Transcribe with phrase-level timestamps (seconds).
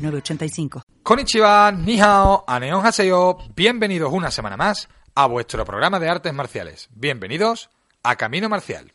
[0.00, 0.82] 906985.
[1.02, 6.88] Konnichiwa, ni hao, aneon haseo, bienvenidos una semana más a vuestro programa de artes marciales.
[6.94, 7.70] Bienvenidos
[8.02, 8.92] a Camino Marcial.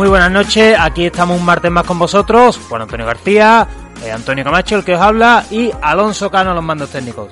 [0.00, 3.68] Muy buenas noches, aquí estamos un martes más con vosotros, Juan Antonio García,
[4.02, 7.28] eh, Antonio Camacho el que os habla y Alonso Cano los mandos técnicos.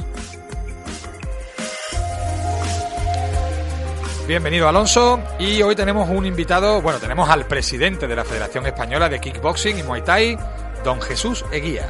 [4.27, 9.09] Bienvenido Alonso y hoy tenemos un invitado, bueno, tenemos al presidente de la Federación Española
[9.09, 10.39] de Kickboxing y Muay Thai,
[10.85, 11.89] don Jesús Eguía.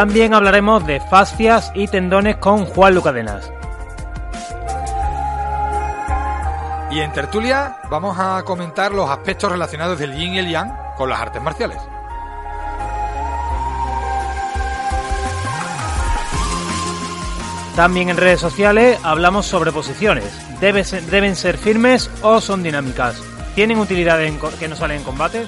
[0.00, 3.52] También hablaremos de fascias y tendones con Juan Lucadenas.
[6.90, 11.10] Y en tertulia vamos a comentar los aspectos relacionados del yin y el yang con
[11.10, 11.76] las artes marciales.
[17.76, 20.24] También en redes sociales hablamos sobre posiciones.
[20.60, 23.22] ¿Debe ser- ¿Deben ser firmes o son dinámicas?
[23.54, 25.46] ¿Tienen utilidad en que no salen en combate?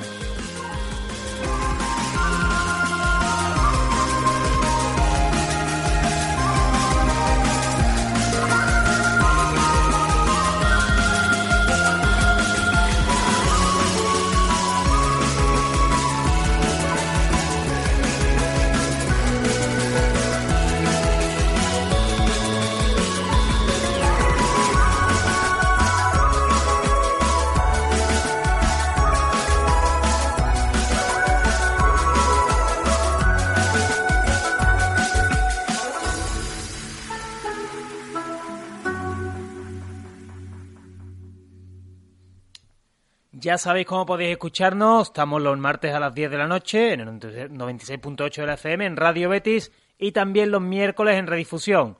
[43.53, 45.09] Ya sabéis cómo podéis escucharnos.
[45.09, 48.87] Estamos los martes a las 10 de la noche en el 96.8 de la FM
[48.87, 51.99] en Radio Betis y también los miércoles en redifusión.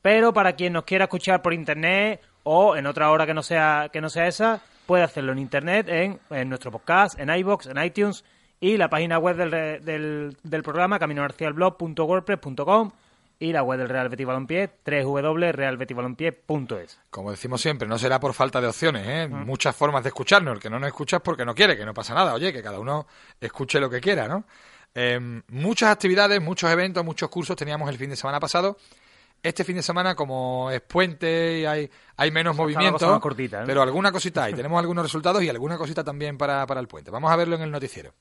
[0.00, 3.90] Pero para quien nos quiera escuchar por internet o en otra hora que no sea
[3.92, 8.24] que no sea esa, puede hacerlo en internet en, nuestro podcast, en iBox, en iTunes
[8.60, 9.50] y la página web del,
[9.84, 12.92] del, del programa caminomarcialblog.wordpress.com
[13.42, 17.00] y la web del Real Betis Balompié www.realbetisbalompié.es.
[17.10, 19.26] Como decimos siempre, no será por falta de opciones, ¿eh?
[19.28, 20.54] Muchas formas de escucharnos.
[20.54, 22.34] El que no nos escucha es porque no quiere, que no pasa nada.
[22.34, 23.08] Oye, que cada uno
[23.40, 24.44] escuche lo que quiera, ¿no?
[24.94, 28.76] Eh, muchas actividades, muchos eventos, muchos cursos teníamos el fin de semana pasado.
[29.42, 33.64] Este fin de semana, como es puente y hay, hay menos la movimiento, cortita, ¿eh?
[33.66, 34.54] pero alguna cosita hay.
[34.54, 37.10] Tenemos algunos resultados y alguna cosita también para, para el puente.
[37.10, 38.12] Vamos a verlo en el noticiero.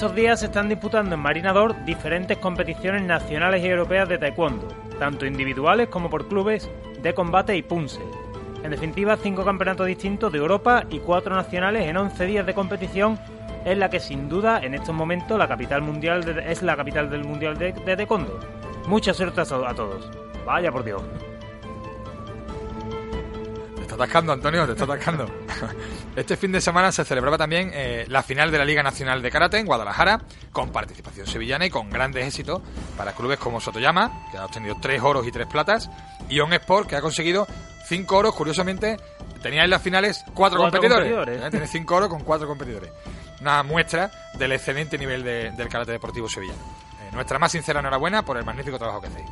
[0.00, 4.66] Estos días se están disputando en Marinador diferentes competiciones nacionales y europeas de taekwondo,
[4.98, 6.70] tanto individuales como por clubes
[7.02, 8.00] de combate y punse.
[8.64, 13.18] En definitiva, cinco campeonatos distintos de Europa y cuatro nacionales en 11 días de competición,
[13.66, 17.24] en la que sin duda en estos momentos la capital mundial es la capital del
[17.24, 18.40] mundial de, taekwondo.
[18.86, 20.10] Mucha suerte a todos.
[20.46, 21.02] Vaya por Dios.
[24.02, 25.26] Atascando, Antonio, te está atascando.
[26.16, 29.30] Este fin de semana se celebraba también eh, la final de la Liga Nacional de
[29.30, 30.20] Karate en Guadalajara,
[30.52, 32.60] con participación sevillana y con grandes éxitos
[32.96, 35.90] para clubes como Sotoyama, que ha obtenido tres oros y tres platas,
[36.28, 37.46] y On Sport, que ha conseguido
[37.86, 38.34] cinco oros.
[38.34, 38.96] Curiosamente,
[39.42, 41.12] tenía en las finales cuatro, Cuatro competidores.
[41.12, 41.46] competidores.
[41.46, 41.50] ¿eh?
[41.50, 42.90] Tiene cinco oros con cuatro competidores.
[43.42, 46.58] Una muestra del excelente nivel de- del karate deportivo sevillano.
[46.58, 49.26] Eh, nuestra más sincera enhorabuena por el magnífico trabajo que hacéis.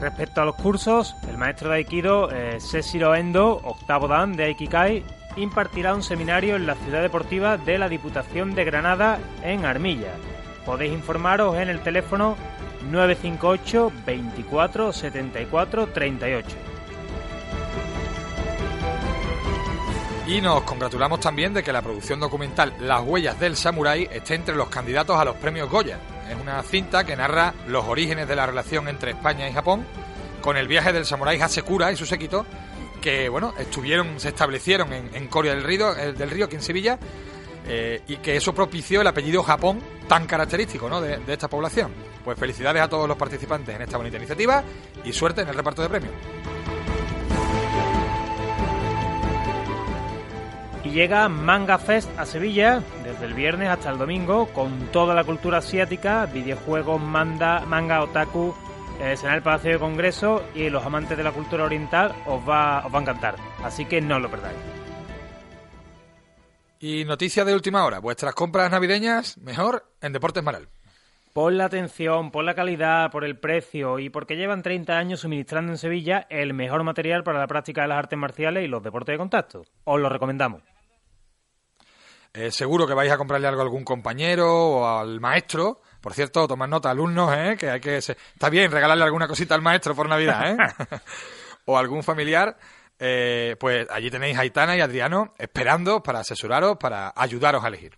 [0.00, 2.58] Respecto a los cursos, el maestro de Aikido, eh,
[3.16, 5.02] Endo, octavo dan de Aikikai,
[5.36, 10.12] impartirá un seminario en la ciudad deportiva de la Diputación de Granada en Armilla.
[10.66, 12.36] Podéis informaros en el teléfono
[12.90, 16.56] 958 24 74 38.
[20.26, 24.56] Y nos congratulamos también de que la producción documental Las huellas del samurái esté entre
[24.56, 25.98] los candidatos a los premios Goya.
[26.30, 29.86] Es una cinta que narra los orígenes de la relación entre España y Japón,
[30.40, 32.46] con el viaje del samurái Hasekura y su séquito,
[33.00, 36.98] que bueno, estuvieron, se establecieron en, Corea del Río, del Río, aquí en Sevilla,
[37.68, 41.00] eh, y que eso propició el apellido Japón tan característico ¿no?
[41.00, 41.92] de esta población.
[42.24, 44.64] Pues felicidades a todos los participantes en esta bonita iniciativa
[45.04, 46.12] y suerte en el reparto de premios.
[50.96, 55.58] Llega Manga Fest a Sevilla desde el viernes hasta el domingo con toda la cultura
[55.58, 58.54] asiática, videojuegos, manga, manga otaku,
[58.98, 62.40] eh, será en el Palacio de Congreso y los amantes de la cultura oriental os
[62.48, 63.36] va, os va a encantar.
[63.62, 64.56] Así que no lo perdáis.
[66.80, 70.70] Y noticia de última hora, vuestras compras navideñas mejor en Deportes Maral.
[71.34, 75.72] Por la atención, por la calidad, por el precio y porque llevan 30 años suministrando
[75.72, 79.12] en Sevilla el mejor material para la práctica de las artes marciales y los deportes
[79.12, 79.66] de contacto.
[79.84, 80.62] Os lo recomendamos.
[82.36, 85.80] Eh, seguro que vais a comprarle algo a algún compañero o al maestro.
[86.02, 87.56] Por cierto, tomad nota, alumnos, ¿eh?
[87.58, 87.96] que hay que...
[87.96, 90.56] Está bien regalarle alguna cosita al maestro por Navidad, ¿eh?
[91.64, 92.58] o algún familiar.
[92.98, 97.96] Eh, pues allí tenéis a Aitana y Adriano esperando para asesoraros, para ayudaros a elegir.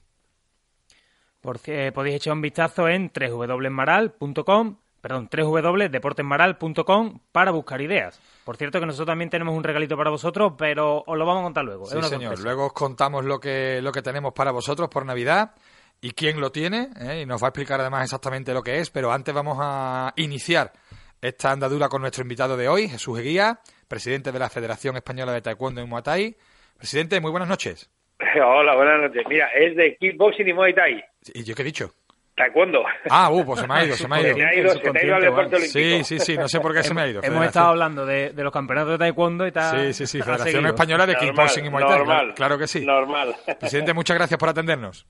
[1.40, 4.76] Podéis echar un vistazo en www.maral.com
[5.08, 8.20] perdón, www.deportesmaral.com para buscar ideas.
[8.44, 11.44] Por cierto que nosotros también tenemos un regalito para vosotros, pero os lo vamos a
[11.44, 11.86] contar luego.
[11.86, 12.38] Sí, señor.
[12.40, 15.54] Luego os contamos lo que, lo que tenemos para vosotros por Navidad
[16.00, 17.22] y quién lo tiene, ¿eh?
[17.22, 20.72] y nos va a explicar además exactamente lo que es, pero antes vamos a iniciar
[21.20, 23.58] esta andadura con nuestro invitado de hoy, Jesús Eguía,
[23.88, 26.36] presidente de la Federación Española de Taekwondo en Muay Thai.
[26.76, 27.90] Presidente, muy buenas noches.
[28.44, 29.24] Hola, buenas noches.
[29.28, 31.04] Mira, es de kickboxing y Muay Thai.
[31.34, 31.92] ¿Y yo qué he dicho?
[32.38, 32.84] Taekwondo.
[33.10, 34.34] Ah, uh, pues se me ha ido, se me ha ido.
[34.36, 35.78] Se, ha ido, se te ha ido al deporte olímpico.
[35.78, 37.22] Sí, sí, sí, no sé por qué se me ha ido.
[37.22, 39.78] Hemos estado hablando de, de, los campeonatos de taekwondo y tal.
[39.78, 41.98] Sí, sí, sí, Federación Española de Kickboxing y Muay Thai.
[41.98, 42.84] Normal, claro que sí.
[42.86, 43.34] Normal.
[43.58, 45.06] Presidente, muchas gracias por atendernos.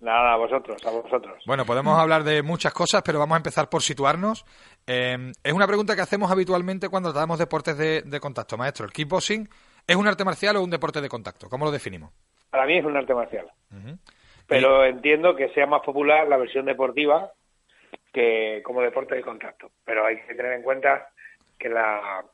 [0.00, 1.42] Nada, a vosotros, a vosotros.
[1.46, 4.44] Bueno, podemos hablar de muchas cosas, pero vamos a empezar por situarnos.
[4.86, 8.58] Eh, es una pregunta que hacemos habitualmente cuando tratamos deportes de, de contacto.
[8.58, 9.48] Maestro, ¿el kickboxing
[9.86, 11.48] es un arte marcial o un deporte de contacto?
[11.48, 12.12] ¿Cómo lo definimos?
[12.50, 13.46] Para mí es un arte marcial.
[14.46, 17.32] Pero entiendo que sea más popular la versión deportiva
[18.12, 19.70] que como deporte de contacto.
[19.84, 21.08] Pero hay que tener en cuenta
[21.58, 22.24] que la,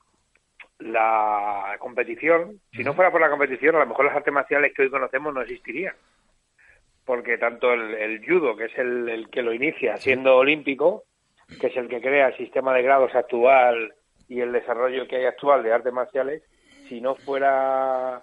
[0.78, 4.82] la competición, si no fuera por la competición, a lo mejor las artes marciales que
[4.82, 5.94] hoy conocemos no existirían.
[7.04, 11.04] Porque tanto el, judo, que es el, que lo inicia siendo olímpico,
[11.60, 13.94] que es el que crea el sistema de grados actual
[14.28, 16.42] y el desarrollo que hay actual de artes marciales,
[16.88, 18.22] si no fuera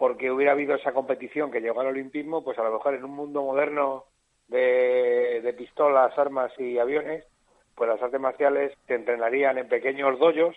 [0.00, 3.10] porque hubiera habido esa competición que llegó al olimpismo, pues a lo mejor en un
[3.10, 4.06] mundo moderno
[4.48, 7.26] de, pistolas, armas y aviones,
[7.74, 10.56] pues las artes marciales se entrenarían en pequeños doyos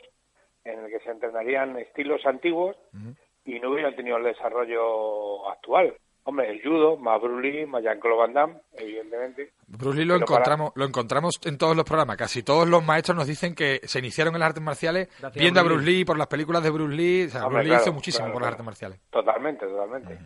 [0.63, 2.77] en el que se entrenarían estilos antiguos
[3.43, 5.93] y no hubieran tenido el desarrollo actual.
[6.25, 9.51] Hombre, el judo, más Bruce Lee, más Jean-Claude Van Damme, evidentemente.
[9.67, 12.15] Bruce Lee lo encontramos, lo encontramos en todos los programas.
[12.15, 15.63] Casi todos los maestros nos dicen que se iniciaron en las artes marciales viendo a
[15.63, 17.25] Bruce Lee, por las películas de Bruce Lee.
[17.25, 18.99] O sea, Bruce Lee hizo muchísimo por las artes marciales.
[19.09, 20.17] Totalmente, totalmente.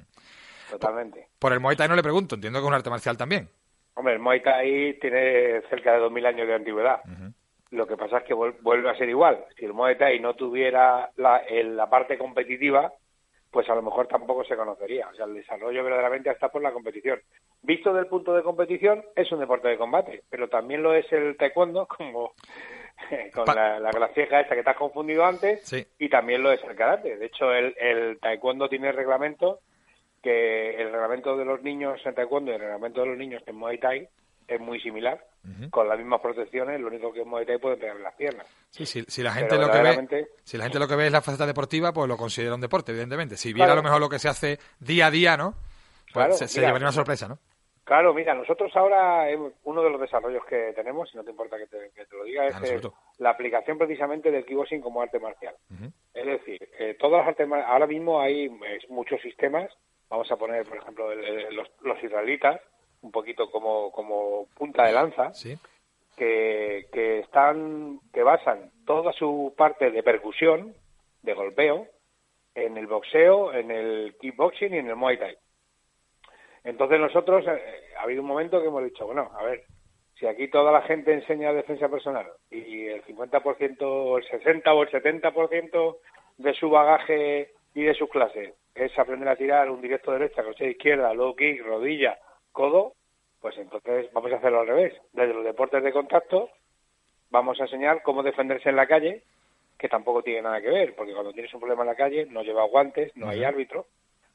[0.69, 1.27] Totalmente.
[1.39, 3.49] Por, el Muay Thai no le pregunto, entiendo que es un arte marcial también.
[3.95, 7.01] Hombre, el Muay Thai tiene cerca de 2.000 años de antigüedad.
[7.71, 9.43] Lo que pasa es que vuelve a ser igual.
[9.57, 12.93] Si el Muay Thai no tuviera la, la parte competitiva,
[13.57, 15.07] pues a lo mejor tampoco se conocería.
[15.07, 17.19] O sea, el desarrollo verdaderamente está por la competición.
[17.63, 21.35] Visto del punto de competición, es un deporte de combate, pero también lo es el
[21.37, 22.33] taekwondo, como
[23.33, 26.75] con la, la gracieja esta que te has confundido antes, y también lo es el
[26.75, 27.17] karate.
[27.17, 29.61] De hecho, el, el taekwondo tiene reglamento
[30.21, 33.55] que el reglamento de los niños en taekwondo y el reglamento de los niños en
[33.55, 34.07] Muay Thai
[34.47, 35.23] es muy similar,
[35.69, 38.47] con las mismas protecciones, lo único que en Muay Thai puede pegar las piernas.
[38.69, 41.21] Sí, si la gente lo que ve, si la gente lo que ve es la
[41.21, 43.37] faceta deportiva, pues lo considera un deporte, evidentemente.
[43.37, 45.53] Si viera a lo mejor lo que se hace día a día, ¿no?
[46.13, 47.39] Pues se, llevaría una sorpresa, ¿no?
[47.83, 49.27] Claro, mira, nosotros ahora
[49.63, 52.81] uno de los desarrollos que tenemos, si no te importa que te, lo diga, es
[53.17, 55.55] la aplicación precisamente del kickboxing como arte marcial.
[56.13, 58.49] Es decir, todas las artes ahora mismo hay
[58.89, 59.69] muchos sistemas
[60.09, 62.61] vamos a poner, por ejemplo, los, israelitas,
[63.07, 65.31] un poquito como, como punta de lanza,
[66.15, 70.75] que, que, están, que basan toda su parte de percusión,
[71.21, 71.87] de golpeo,
[72.53, 75.37] en el boxeo, en el kickboxing y en el muay thai.
[76.63, 77.61] Entonces nosotros, eh,
[77.97, 79.63] ha habido un momento que hemos dicho, bueno, a ver,
[80.19, 84.89] si aquí toda la gente enseña defensa personal y el 50%, el 60 o el
[84.89, 85.97] 70%
[86.37, 90.71] de su bagaje y de sus clases es aprender a tirar un directo derecha, crochet
[90.71, 92.17] izquierda, low kick, rodilla,
[92.51, 92.93] codo,
[93.47, 94.93] pues entonces vamos a hacerlo al revés.
[95.13, 96.49] Desde los deportes de contacto
[97.29, 99.23] vamos a enseñar cómo defenderse en la calle,
[99.79, 102.43] que tampoco tiene nada que ver, porque cuando tienes un problema en la calle no
[102.43, 103.85] lleva guantes, no hay árbitro,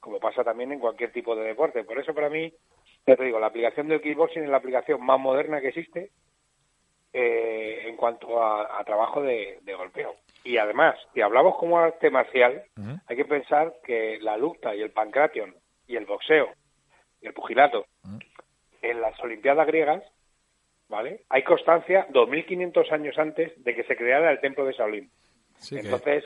[0.00, 1.84] como pasa también en cualquier tipo de deporte.
[1.84, 2.54] Por eso para mí
[3.06, 6.08] ya te digo, la aplicación del kickboxing es la aplicación más moderna que existe
[7.12, 10.16] eh, en cuanto a, trabajo de, golpeo.
[10.42, 12.64] Y además, si hablamos como arte marcial,
[13.06, 15.54] hay que pensar que la lucha y el pancration
[15.86, 16.48] y el boxeo
[17.20, 17.84] y el pugilato
[18.82, 20.02] en las Olimpiadas griegas,
[20.88, 21.22] ¿vale?
[21.30, 25.10] Hay constancia 2.500 años antes de que se creara el templo de Shaolin.
[25.70, 26.24] Entonces,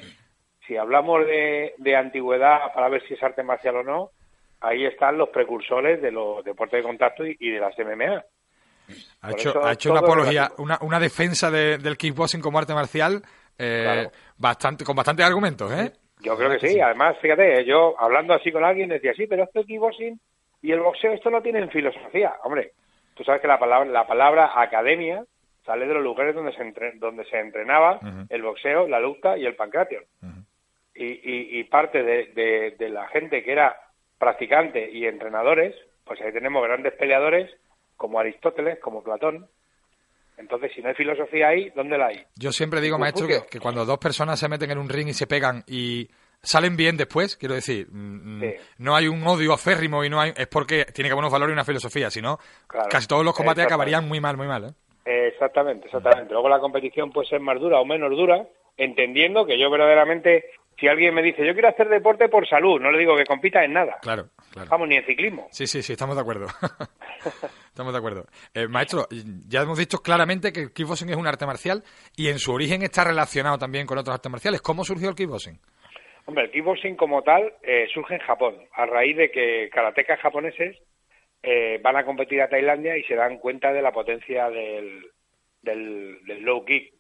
[0.67, 4.11] si hablamos de, de antigüedad para ver si es arte marcial o no,
[4.61, 8.25] ahí están los precursores de los deportes de contacto y, de las MMA.
[9.23, 13.23] Ha hecho, ha hecho una apología, una, una defensa del kickboxing como arte marcial
[13.59, 15.93] eh, bastante con bastantes argumentos, ¿eh?
[16.21, 16.81] Yo creo que sí.
[16.81, 20.21] Además, fíjate, yo hablando así con alguien decía, sí, pero esto el kickboxing
[20.67, 22.35] y el boxeo, esto no tienen filosofía.
[22.43, 22.73] Hombre,
[23.15, 25.25] tú sabes que la palabra, la palabra academia
[25.65, 29.55] sale de los lugares donde se, donde se entrenaba el boxeo, la lucha y el
[29.55, 30.03] pancration.
[30.93, 33.77] y, y, parte de, de la gente que era
[34.19, 37.49] practicantes y entrenadores, pues ahí tenemos grandes peleadores
[37.97, 39.47] como Aristóteles, como Platón.
[40.37, 42.25] Entonces, si no hay filosofía ahí, ¿dónde la hay?
[42.35, 45.29] Yo siempre digo, maestro, que, cuando dos personas se meten en un ring y se
[45.29, 46.11] pegan y
[46.43, 50.33] salen bien después, quiero decir, mm, mm, no hay un odio aférrimo y no hay,
[50.37, 52.39] es porque tiene que haber unos valores y una filosofía, si no,
[52.91, 54.65] casi todos los combates acabarían muy mal, muy mal.
[54.65, 55.29] ¿eh?
[55.29, 56.33] Exactamente, exactamente.
[56.33, 60.45] Luego la competición puede ser más dura o menos dura, entendiendo que yo verdaderamente
[60.79, 63.65] si alguien me dice, yo quiero hacer deporte por salud, no le digo que compita
[63.65, 63.97] en nada.
[64.03, 64.69] Claro, claro.
[64.71, 65.49] Vamos, ni en ciclismo.
[65.51, 66.47] Sí, sí, sí, estamos de acuerdo.
[67.69, 68.27] estamos de acuerdo.
[68.53, 69.07] Eh, maestro,
[69.49, 71.83] ya hemos dicho claramente que el kickboxing es un arte marcial
[72.15, 74.61] y en su origen está relacionado también con otros artes marciales.
[74.61, 75.59] ¿Cómo surgió el kickboxing?
[76.27, 80.77] Hombre, el kickboxing como tal eh, surge en Japón, a raíz de que karatecas japoneses
[81.43, 85.07] eh, van a competir a Tailandia y se dan cuenta de la potencia del,
[85.63, 86.93] del, low kick,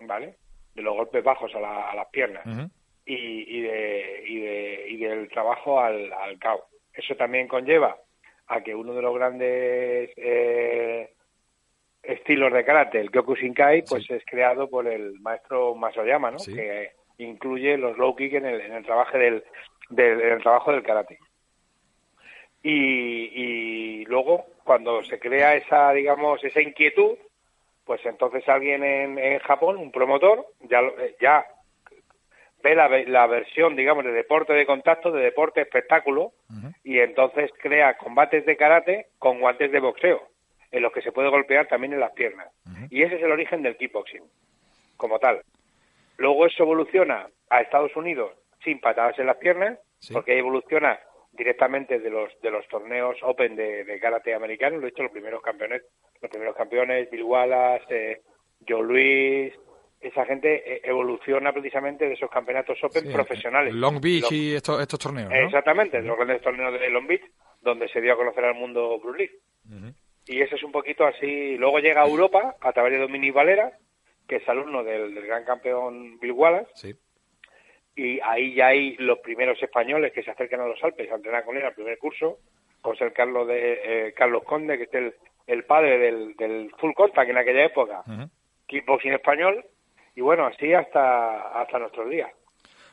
[0.00, 0.36] ¿vale?
[0.74, 2.44] De los golpes bajos a, las piernas
[3.04, 6.66] y, de, y, de, y del trabajo al, al cao.
[6.92, 7.96] Eso también conlleva
[8.46, 11.10] a que uno de los grandes eh,
[12.02, 16.38] estilos de karate, el Kyokushinkai, pues es creado por el maestro Masoyama, ¿no?
[16.38, 19.44] Que incluye los low kick en el, en el trabajo del,
[19.90, 21.18] del el trabajo del karate.
[22.62, 27.16] Y, y luego, cuando se crea esa, digamos, esa inquietud,
[27.84, 30.82] pues entonces alguien en, en Japón, un promotor, ya,
[31.20, 31.46] ya
[32.62, 36.32] ve la, versión, digamos, de deporte de contacto, de deporte espectáculo,
[36.82, 40.28] y entonces crea combates de karate con guantes de boxeo,
[40.70, 42.48] en los que se puede golpear también en las piernas.
[42.90, 44.24] Y ese es el origen del kickboxing,
[44.96, 45.42] como tal.
[46.18, 48.32] Luego eso evoluciona a Estados Unidos
[48.62, 49.78] sin patadas en las piernas,
[50.12, 50.98] porque evoluciona
[51.32, 55.40] directamente de los de los torneos Open de, karate americano, lo he dicho los primeros
[55.42, 55.82] campeones,
[56.20, 58.20] los primeros campeones, Bill Wallace, eh,
[58.68, 59.54] Joe Louis,
[60.00, 63.74] esa gente eh, evoluciona precisamente de esos campeonatos Open profesionales.
[63.74, 65.30] Long Beach y estos, estos torneos.
[65.32, 67.22] Exactamente, los grandes torneos de Long Beach,
[67.60, 69.94] donde se dio a conocer al mundo Bruce Lee.
[70.26, 71.56] Y eso es un poquito así.
[71.56, 73.72] Luego llega a Europa a través de Dominic Valera,
[74.28, 76.96] que es alumno del, gran campeón Bill Wallace.
[77.96, 81.44] Y ahí ya hay los primeros españoles que se acercan a los Alpes a entrenar
[81.44, 82.38] con él al primer curso.
[82.82, 85.14] José el Carlos, de, eh, Carlos Conde, que es el,
[85.48, 88.04] el padre del, del full contact en aquella época.
[88.66, 89.64] Kickboxing español
[90.14, 92.30] y bueno, así hasta, hasta nuestros días.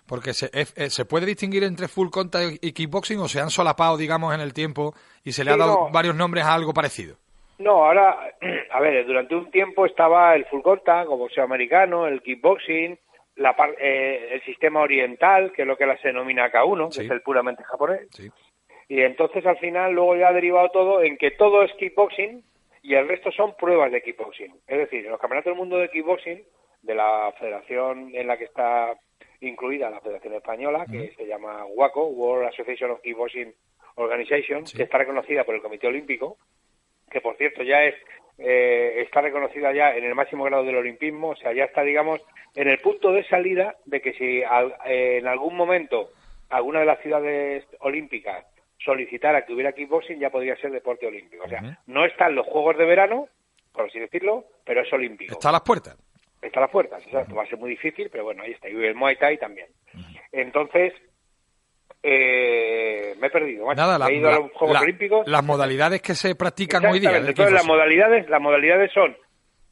[0.08, 3.98] Porque se, eh, se puede distinguir entre full contact y kickboxing o se han solapado,
[3.98, 7.18] digamos, en el tiempo y se le ha dado varios nombres a algo parecido.
[7.58, 8.36] No, ahora,
[8.72, 12.98] a ver, durante un tiempo estaba el full contact, como sea americano, el kickboxing,
[13.38, 17.22] la, eh, el sistema oriental, que es lo que se denomina K1, que es el
[17.22, 18.08] puramente japonés.
[18.88, 22.44] Y entonces al final luego ya ha derivado todo en que todo es kickboxing
[22.84, 24.54] y el resto son pruebas de kickboxing.
[24.68, 26.44] Es decir, en los campeonatos del mundo de kickboxing
[26.84, 28.96] de la federación en la que está
[29.42, 33.54] incluida la Federación Española, que se llama WACO, World Association of Kickboxing
[33.96, 36.38] Organization, que está reconocida por el Comité Olímpico,
[37.10, 37.96] que por cierto ya es
[38.38, 42.22] eh, está reconocida ya en el máximo grado del olimpismo, o sea, ya está, digamos,
[42.54, 46.10] en el punto de salida de que si eh, en algún momento
[46.50, 48.46] alguna de las ciudades olímpicas
[48.78, 51.46] solicitara que hubiera kickboxing, ya podría ser deporte olímpico.
[51.46, 53.30] O sea, no están los Juegos de Verano,
[53.72, 55.34] por así decirlo, pero es olímpico.
[55.34, 55.98] Está a las puertas
[56.48, 57.04] está a las puertas.
[57.14, 58.70] va a ser muy difícil, pero bueno, ahí está.
[58.70, 59.68] Y el Muay Thai también.
[60.32, 60.94] Entonces,
[62.08, 63.74] eh, me he perdido.
[63.74, 65.28] Nada, la, he ido a los Juegos Olímpicos.
[65.28, 67.18] Las modalidades que se practican hoy día.
[67.18, 69.18] Entonces, las modalidades, las modalidades son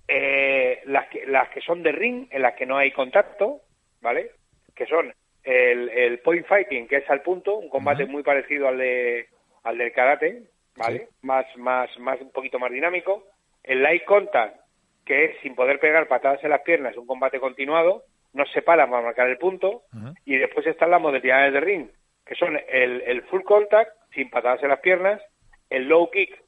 [0.07, 3.61] eh, las, que, las que son de ring, en las que no hay contacto,
[4.01, 4.31] ¿vale?
[4.75, 5.13] Que son
[5.43, 9.27] el, el point fighting, que es al punto, un combate muy parecido al de
[9.63, 10.41] al del karate,
[10.75, 11.09] ¿vale?
[11.21, 13.25] Más, más, más, un poquito más dinámico.
[13.63, 14.57] El light contact,
[15.05, 18.89] que es sin poder pegar patadas en las piernas, un combate continuado, no se para
[18.89, 19.83] para marcar el punto.
[20.25, 21.87] Y después están las modalidades de ring,
[22.25, 25.21] que son el, el full contact, sin patadas en las piernas,
[25.69, 26.41] el low kick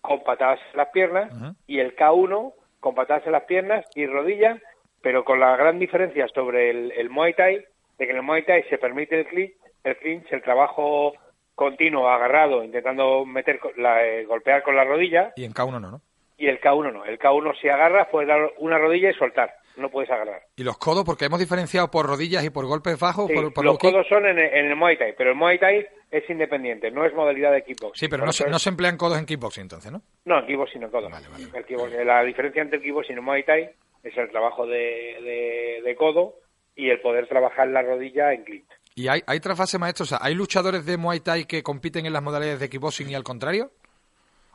[0.00, 1.32] con patadas en las piernas
[1.66, 4.60] y el K1 con patadas en las piernas y rodillas,
[5.02, 7.64] pero con la gran diferencia sobre el, el Muay Thai,
[7.98, 11.14] de que en el Muay Thai se permite el clinch, el clinch, el trabajo
[11.54, 15.32] continuo, agarrado, intentando meter, la, eh, golpear con la rodilla.
[15.36, 16.00] Y en K1 no, ¿no?
[16.36, 17.04] Y el K1 no.
[17.04, 19.54] El K1 si agarras puedes dar una rodilla y soltar.
[19.76, 20.42] No puedes agarrar.
[20.56, 21.04] ¿Y los codos?
[21.04, 23.30] Porque hemos diferenciado por rodillas y por golpes bajos.
[23.30, 27.04] por, los codos son en, el Muay Thai, pero el Muay Thai es independiente, no
[27.04, 27.98] es modalidad de kickboxing.
[27.98, 30.00] Sí, pero no se, no se, emplean codos en kickboxing entonces, ¿no?
[30.24, 31.10] No, en kickboxing no codos.
[31.10, 32.04] Vale, vale.
[32.04, 33.70] la diferencia entre el kickboxing y el Muay Thai
[34.02, 36.36] es el trabajo de, de, codo
[36.74, 38.68] y el poder trabajar la rodilla en clinch.
[38.94, 40.04] ¿Y hay, hay trasfase, maestro?
[40.04, 43.14] O sea, ¿hay luchadores de Muay Thai que compiten en las modalidades de kickboxing y
[43.14, 43.72] al contrario?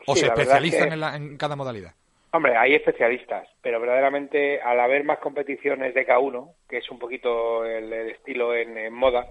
[0.08, 1.94] ¿O se especializan en, en, cada modalidad?
[2.34, 7.66] Hombre, hay especialistas, pero verdaderamente al haber más competiciones de K1, que es un poquito
[7.66, 9.28] el, estilo en, moda,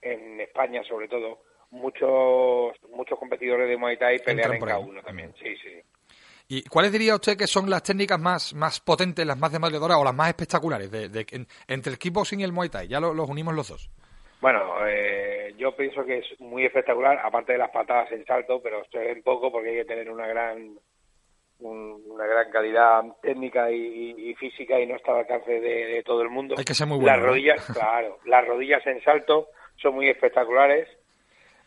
[0.00, 5.56] en España sobre todo, muchos muchos competidores de Muay Thai pelean en K1 también, sí,
[5.62, 5.80] sí.
[6.48, 10.04] ¿Y cuáles diría usted que son las técnicas más, más potentes, las más demoledoras o
[10.04, 12.88] las más espectaculares de, entre el kickboxing y el Muay Thai?
[12.88, 13.90] Ya los unimos los dos.
[14.40, 18.82] Bueno, eh, yo pienso que es muy espectacular, aparte de las patadas en salto, pero
[18.82, 20.76] estoy en poco porque hay que tener una gran
[21.62, 26.54] una gran calidad técnica y, física y no está al alcance de, todo el mundo.
[26.58, 27.16] Hay que ser muy bueno.
[27.16, 30.88] Las rodillas, claro, las rodillas en salto son muy espectaculares,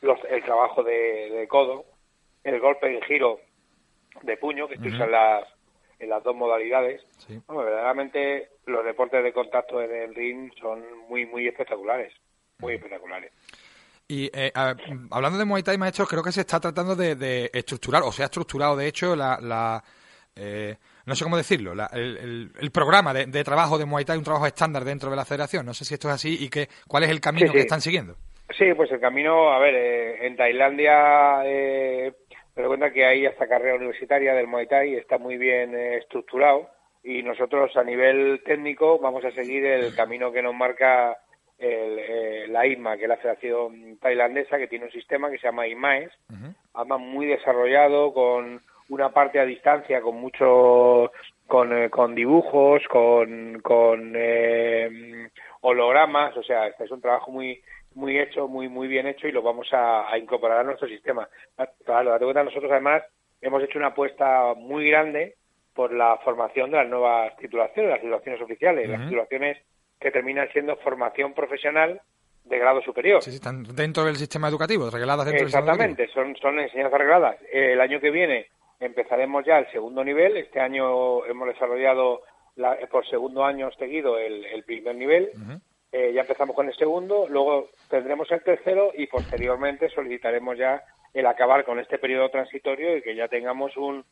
[0.01, 1.85] los, el trabajo de, codo,
[2.43, 3.39] el golpe en giro
[4.21, 5.47] de puño que se usa en las,
[5.99, 7.01] en las dos modalidades.
[7.47, 12.13] verdaderamente los deportes de contacto en el ring son muy, muy espectaculares
[12.59, 13.31] muy espectaculares.
[14.07, 14.51] Y eh,
[15.09, 18.25] hablando de Muay Thai, maestro, creo que se está tratando de, estructurar, o se ha
[18.25, 19.83] estructurado, de hecho, la,
[20.35, 24.83] eh, no sé cómo decirlo, el, programa de, trabajo de Muay Thai, un trabajo estándar
[24.83, 25.65] dentro de la federación.
[25.65, 28.15] No sé si esto es así y que, cuál es el camino que están siguiendo.
[28.55, 32.13] Sí, pues el camino, a ver, eh, en Tailandia eh,
[32.55, 36.69] me doy cuenta que hay hasta carrera universitaria del Muay Thai, está muy bien estructurado
[37.03, 41.17] y nosotros a nivel técnico vamos a seguir el camino que nos marca
[41.57, 45.47] el, eh, la IMA, que es la Federación Tailandesa, que tiene un sistema que se
[45.47, 46.11] llama IMAES,
[46.73, 51.11] además muy desarrollado, con una parte a distancia, con mucho,
[51.47, 55.29] con, eh, con dibujos, con, con eh,
[55.61, 57.61] hologramas, o sea, este es un trabajo muy
[57.95, 61.29] muy hecho, muy muy bien hecho y lo vamos a, incorporar a nuestro sistema.
[61.85, 63.03] Claro, date cuenta, nosotros además
[63.41, 65.35] hemos hecho una apuesta muy grande
[65.73, 69.57] por la formación de las nuevas titulaciones, las titulaciones oficiales, las titulaciones
[70.05, 71.99] que terminan siendo formación profesional
[72.43, 73.23] de grado superior.
[73.23, 77.37] Sí, sí, están dentro del sistema educativo, regladas dentro Exactamente, del son, son enseñanzas regladas.
[77.51, 78.45] El año que viene
[78.79, 80.37] empezaremos ya el segundo nivel.
[80.37, 82.21] Este año hemos desarrollado
[82.55, 85.31] la, por segundo año seguido el, el primer nivel.
[85.91, 90.83] eh, ya empezamos con el segundo, luego tendremos el tercero y posteriormente solicitaremos ya
[91.15, 94.05] el acabar con este periodo transitorio y que ya tengamos un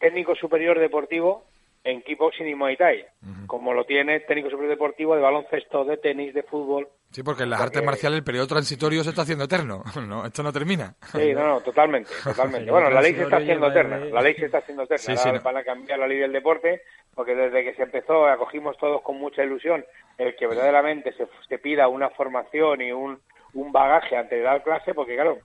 [0.00, 1.44] técnico superior deportivo
[1.84, 3.04] en kickboxing y Muay Thai,
[3.46, 6.88] como lo tiene técnico superior deportivo de baloncesto, de tenis, de fútbol.
[7.10, 10.42] Sí, porque en las artes marciales el periodo transitorio se está haciendo eterno, no, esto
[10.42, 10.94] no termina.
[11.12, 12.70] Sí, no, no, totalmente, totalmente.
[12.70, 15.56] bueno, la ley se está haciendo eterna, la ley se está haciendo eterna, sí, van
[15.56, 16.82] a cambiar la ley del deporte,
[17.14, 19.84] porque desde que se empezó acogimos todos con mucha ilusión
[20.18, 23.20] el que verdaderamente se, se pida una formación y un,
[23.54, 25.38] un bagaje antes de dar clase, porque claro,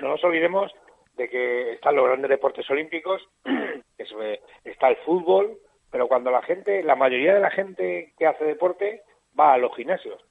[0.00, 0.70] no nos olvidemos
[1.16, 3.22] de que están los grandes deportes olímpicos,
[4.64, 5.58] está el fútbol,
[5.90, 9.02] pero cuando la gente, la mayoría de la gente que hace deporte
[9.38, 10.22] va a los gimnasios,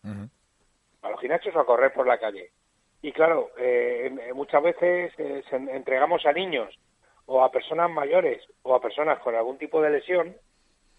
[1.02, 2.52] a los gimnasios o a correr por la calle.
[3.02, 6.78] Y claro, eh, muchas veces eh, entregamos a niños
[7.26, 10.36] o a personas mayores o a personas con algún tipo de lesión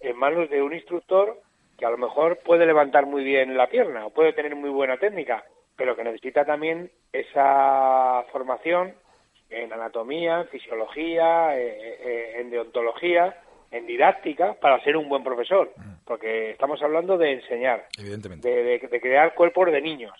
[0.00, 1.40] en manos de un instructor
[1.78, 4.98] que a lo mejor puede levantar muy bien la pierna o puede tener muy buena
[4.98, 5.44] técnica,
[5.76, 8.94] pero que necesita también esa formación
[9.52, 13.36] en anatomía, en fisiología, eh, eh, en deontología,
[13.70, 15.72] en didáctica, para ser un buen profesor.
[16.04, 18.48] Porque estamos hablando de enseñar, Evidentemente.
[18.48, 20.12] De, de, crear cuerpos de niños.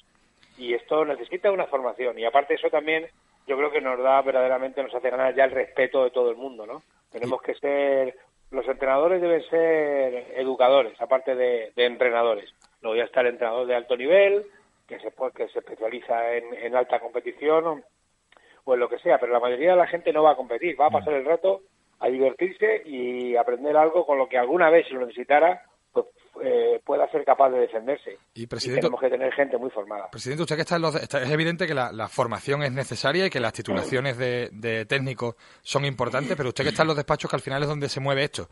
[0.57, 2.19] Y esto necesita una formación.
[2.19, 3.07] Y aparte eso también
[3.47, 6.37] yo creo que nos da verdaderamente, nos hace ganar ya el respeto de todo el
[6.37, 6.83] mundo, ¿no?
[7.11, 8.15] Tenemos que ser,
[8.51, 12.55] los entrenadores deben ser educadores, aparte de, entrenadores.
[12.81, 14.47] Luego ya está el entrenador de alto nivel,
[14.87, 17.85] que se, que se especializa en, en alta competición
[18.65, 20.81] o, en lo que sea, pero la mayoría de la gente no va a competir,
[20.81, 21.63] va a pasar el rato
[22.01, 26.07] a divertirse y aprender algo con lo que alguna vez, si lo necesitara, pues,
[26.43, 28.19] eh, pueda ser capaz de defenderse.
[28.35, 30.11] Y, presidente, tenemos que tener gente muy formada.
[30.11, 33.41] Presidente, usted que está en los, es evidente que la, formación es necesaria y que
[33.41, 37.37] las titulaciones de, de técnicos son importantes, pero usted que está en los despachos, que
[37.37, 38.49] al final es donde se mueve esto.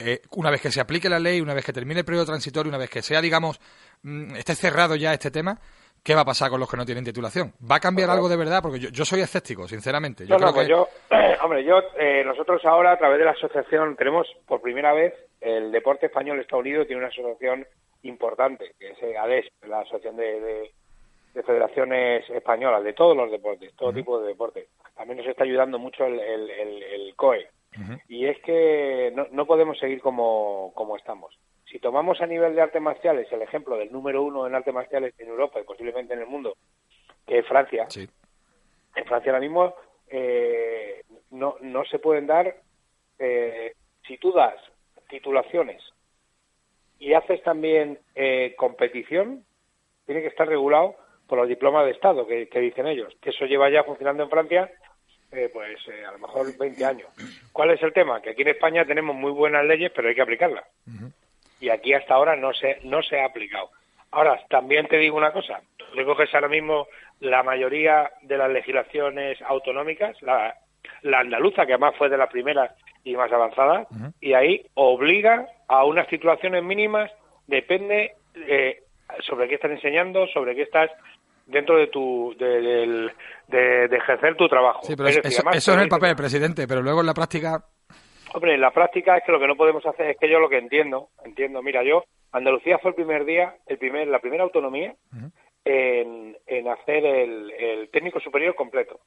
[0.00, 2.70] Eh, una vez que se aplique la ley, una vez que termine el periodo transitorio,
[2.70, 3.60] una vez que sea, digamos,
[4.02, 5.60] mm, esté cerrado ya este tema,
[6.02, 7.52] ¿qué va a pasar con los que no tienen titulación?
[7.70, 8.60] ¿Va a cambiar algo de verdad?
[8.62, 10.26] Porque yo, soy escéptico, sinceramente.
[10.26, 10.66] Yo creo que...
[10.66, 10.88] yo,
[11.42, 15.70] hombre, yo, eh, nosotros ahora a través de la asociación tenemos por primera vez el
[15.70, 17.66] deporte español Estados Unidos tiene una asociación
[18.02, 20.70] importante, que es ADES, la Asociación de,
[21.46, 24.66] Federaciones Españolas, de todos los deportes, todo tipo de deportes.
[24.96, 27.48] También nos está ayudando mucho el, el COE,
[28.08, 31.36] y es que no, podemos seguir como, estamos.
[31.70, 35.14] Si tomamos a nivel de artes marciales el ejemplo del número uno en artes marciales
[35.18, 36.56] en Europa y posiblemente en el mundo,
[37.26, 39.74] que es Francia, en Francia ahora mismo
[40.08, 42.56] eh, no, no se pueden dar,
[43.18, 43.74] eh,
[44.06, 44.56] si tú das
[45.10, 45.82] titulaciones
[46.98, 49.44] y haces también eh, competición,
[50.06, 53.44] tiene que estar regulado por los diplomas de Estado que, que, dicen ellos, que eso
[53.44, 54.70] lleva ya funcionando en Francia
[55.30, 57.08] eh, pues eh, a lo mejor 20 años.
[57.52, 58.22] ¿Cuál es el tema?
[58.22, 60.64] Que aquí en España tenemos muy buenas leyes, pero hay que aplicarlas.
[61.60, 63.70] Y aquí hasta ahora no se, no se ha aplicado.
[64.10, 65.60] Ahora, también te digo una cosa.
[65.76, 66.86] Tú coges ahora mismo
[67.20, 70.54] la mayoría de las legislaciones autonómicas, la,
[71.02, 72.70] la andaluza, que además fue de las primeras
[73.04, 73.86] y más avanzadas,
[74.20, 77.10] y ahí obliga a unas titulaciones mínimas,
[77.46, 78.82] depende eh,
[79.20, 80.90] sobre qué estás enseñando, sobre qué estás
[81.46, 83.10] dentro de tu de,
[83.48, 84.80] de, ejercer tu trabajo.
[84.82, 85.20] Sí, pero eso,
[85.52, 87.64] es el papel, presidente, pero luego en la práctica...
[88.34, 90.48] Hombre, en la práctica es que lo que no podemos hacer es que yo lo
[90.48, 94.94] que entiendo, entiendo, mira, yo, Andalucía fue el primer día, el primer, la primera autonomía
[95.64, 99.00] en, en hacer el, el técnico superior completo,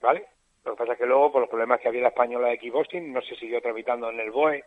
[0.00, 0.26] ¿vale?
[0.64, 2.58] Lo que pasa es que luego, por los problemas que había en la española de
[2.58, 4.64] kickboxing, no se siguió tramitando en el BOE,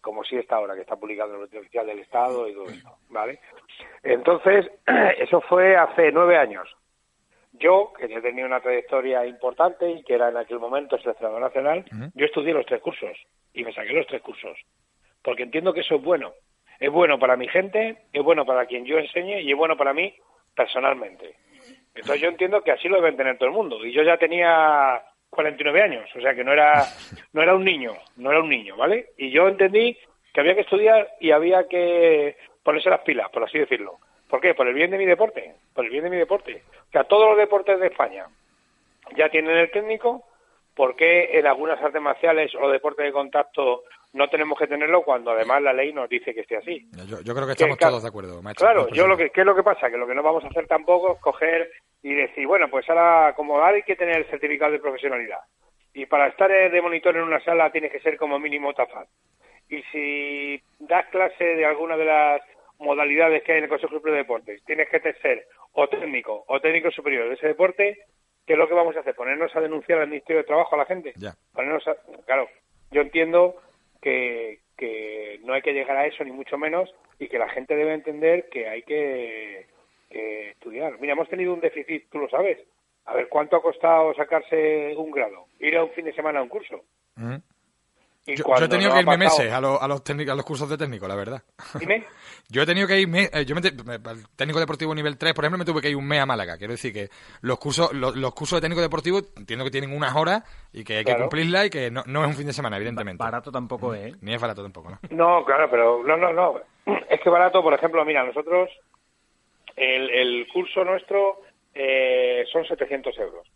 [0.00, 2.98] como si está ahora, que está publicado en el oficial del Estado y todo esto,
[3.08, 3.40] ¿vale?
[4.02, 4.70] Entonces,
[5.18, 6.68] eso fue hace nueve años.
[7.58, 11.84] Yo, que ya tenía una trayectoria importante y que era en aquel momento seleccionador nacional,
[12.14, 13.16] yo estudié los tres cursos
[13.52, 14.58] y me saqué los tres cursos.
[15.22, 16.32] Porque entiendo que eso es bueno.
[16.78, 19.92] Es bueno para mi gente, es bueno para quien yo enseñe y es bueno para
[19.92, 20.14] mí
[20.54, 21.34] personalmente.
[21.94, 23.84] Entonces yo entiendo que así lo deben tener todo el mundo.
[23.84, 26.84] Y yo ya tenía 49 años, o sea que no era,
[27.32, 29.10] no era un niño, no era un niño, ¿vale?
[29.16, 29.98] Y yo entendí
[30.32, 33.98] que había que estudiar y había que ponerse las pilas, por así decirlo.
[34.28, 34.54] ¿Por qué?
[34.54, 36.62] Por el bien de mi deporte, por el bien de mi deporte.
[36.88, 38.26] O sea, todos los deportes de España
[39.16, 40.24] ya tienen el técnico,
[40.74, 45.30] ¿por qué en algunas artes marciales o deportes de contacto no tenemos que tenerlo cuando
[45.30, 46.86] además la ley nos dice que esté así?
[47.24, 48.66] Yo, creo que estamos todos de acuerdo, maestro.
[48.66, 49.90] Claro, yo lo que, ¿qué es lo que pasa?
[49.90, 51.70] Que lo que no vamos a hacer tampoco es coger
[52.02, 55.40] y decir, bueno, pues ahora como hay que tener el certificado de profesionalidad.
[55.94, 59.08] Y para estar de monitor en una sala tienes que ser como mínimo TAFAT.
[59.70, 62.42] Y si das clase de alguna de las
[62.78, 66.60] modalidades que hay en el Consejo Superior de Deportes, tienes que ser o técnico o
[66.60, 67.98] técnico superior de ese deporte,
[68.46, 69.14] ¿qué es lo que vamos a hacer?
[69.14, 71.12] ¿Ponernos a denunciar al Ministerio de Trabajo a la gente?
[71.16, 71.34] Ya.
[71.52, 71.84] Ponernos
[72.26, 72.48] Claro,
[72.90, 73.56] yo entiendo
[74.00, 77.74] que, que no hay que llegar a eso, ni mucho menos, y que la gente
[77.74, 79.66] debe entender que hay que
[80.08, 80.98] que estudiar.
[81.00, 82.58] Mira, hemos tenido un déficit, tú lo sabes.
[83.04, 85.46] A ver, ¿cuánto ha costado sacarse un grado?
[85.60, 86.82] Ir a un fin de semana a un curso.
[88.36, 91.08] Yo, he tenido que irme meses a, los, a, los a los cursos de técnico,
[91.08, 91.42] la verdad.
[91.78, 92.06] Dime.
[92.48, 95.58] yo he tenido que irme, eh, yo me, al técnico deportivo nivel 3, por ejemplo,
[95.58, 96.56] me tuve que ir un mes a Málaga.
[96.56, 97.08] Quiero decir que
[97.42, 101.04] los cursos los, cursos de técnico deportivo entiendo que tienen unas horas y que hay
[101.04, 103.22] que cumplirlas y que no, no, es un fin de semana, evidentemente.
[103.22, 104.12] Barato tampoco es.
[104.12, 104.16] ¿eh?
[104.20, 104.98] Ni es barato tampoco, ¿no?
[105.10, 106.60] No, claro, pero no, no, no.
[107.10, 108.70] Es que barato, por ejemplo, mira, nosotros
[109.76, 111.40] el, curso nuestro
[111.74, 113.46] eh, son 700 euros.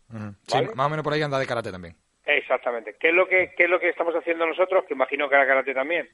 [0.47, 1.95] Sí, más o menos por ahí anda de karate también.
[2.25, 2.95] Exactamente.
[2.99, 4.85] ¿Qué es lo que, qué es lo que estamos haciendo nosotros?
[4.85, 6.07] Que imagino que era karate también.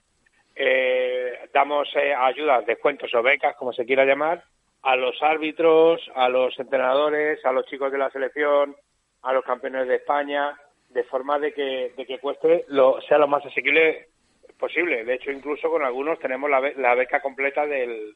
[0.56, 4.44] Eh, damos eh, ayudas, descuentos o becas, como se quiera llamar,
[4.82, 8.76] a los árbitros, a los entrenadores, a los chicos de la selección,
[9.22, 10.56] a los campeones de España,
[10.90, 14.08] de forma de que, de que cueste lo, sea lo más asequible
[14.58, 15.06] posible.
[15.06, 18.16] De hecho, incluso con algunos tenemos la, la beca completa del,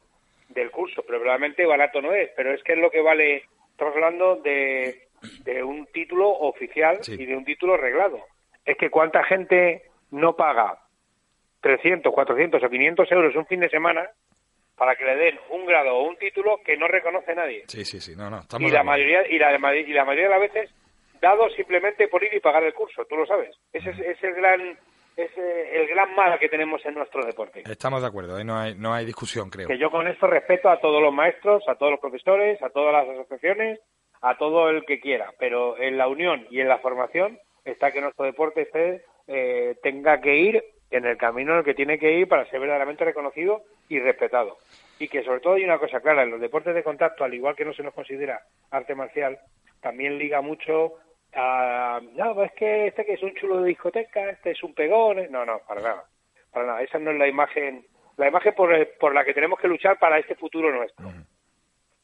[0.50, 3.96] del curso, pero realmente barato no es, pero es que es lo que vale, estamos
[3.96, 5.04] hablando de,
[5.44, 8.20] de un título oficial y de un título reglado.
[8.66, 10.80] Es que cuánta gente no paga
[11.62, 14.10] 300, 400 o 500 euros un fin de semana
[14.76, 17.64] para que le den un grado o un título que no reconoce nadie.
[17.68, 20.40] Sí, sí, sí, no, no, y la mayoría y la, y la mayoría de las
[20.40, 20.70] veces
[21.22, 23.56] dado simplemente por ir y pagar el curso, tú lo sabes.
[23.72, 24.78] Ese es, es el gran
[25.16, 27.64] es el gran mal que tenemos en nuestro deporte.
[27.66, 29.68] Estamos de acuerdo, no hay, no hay discusión, creo.
[29.68, 32.92] Que yo con esto respeto a todos los maestros, a todos los profesores, a todas
[32.92, 33.80] las asociaciones,
[34.24, 38.00] a todo el que quiera, pero en la unión y en la formación está que
[38.00, 42.14] nuestro deporte esté, eh, tenga que ir en el camino en el que tiene que
[42.14, 44.58] ir para ser verdaderamente reconocido y respetado.
[44.98, 47.56] Y que sobre todo hay una cosa clara, en los deportes de contacto, al igual
[47.56, 49.40] que no se nos considera arte marcial,
[49.82, 50.94] también liga mucho
[51.34, 55.18] a, no, es que este que es un chulo de discoteca, este es un pegón,
[55.32, 56.06] no, no, para nada,
[56.50, 59.68] para nada, esa no es la imagen, la imagen por, por la que tenemos que
[59.68, 61.12] luchar para este futuro nuestro.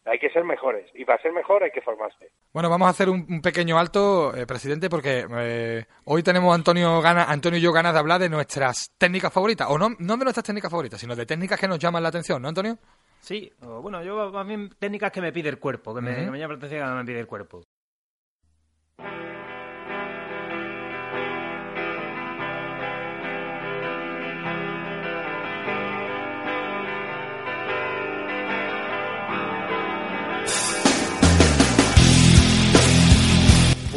[0.09, 2.31] Hay que ser mejores y para ser mejor hay que formarse.
[2.51, 7.25] Bueno, vamos a hacer un, pequeño alto, eh, presidente, porque eh, hoy tenemos Antonio Gana,
[7.25, 10.45] Antonio y yo ganas de hablar de nuestras técnicas favoritas, o no, no de nuestras
[10.45, 12.79] técnicas favoritas, sino de técnicas que nos llaman la atención, ¿no, Antonio?
[13.19, 16.39] Sí, bueno, yo más bien técnicas que me pide el cuerpo, que me, que me
[16.39, 17.61] llama la atención que me pide el cuerpo.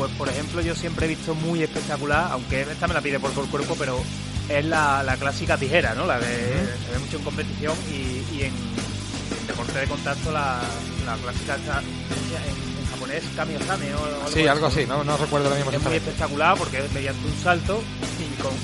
[0.02, 3.30] Pues por ejemplo yo siempre he visto muy espectacular, aunque esta me la pide por
[3.30, 4.02] el cuerpo, pero
[4.48, 6.06] es la, clásica tijera, ¿no?
[6.06, 8.52] La que se ve mucho en competición y, en,
[9.46, 10.58] deporte de contacto la,
[11.22, 12.71] clásica en,
[13.02, 15.70] japonés kami-osame o algo Sí, algo así, no, no recuerdo lo mismo.
[15.70, 17.82] Es muy espectacular porque es mediante un salto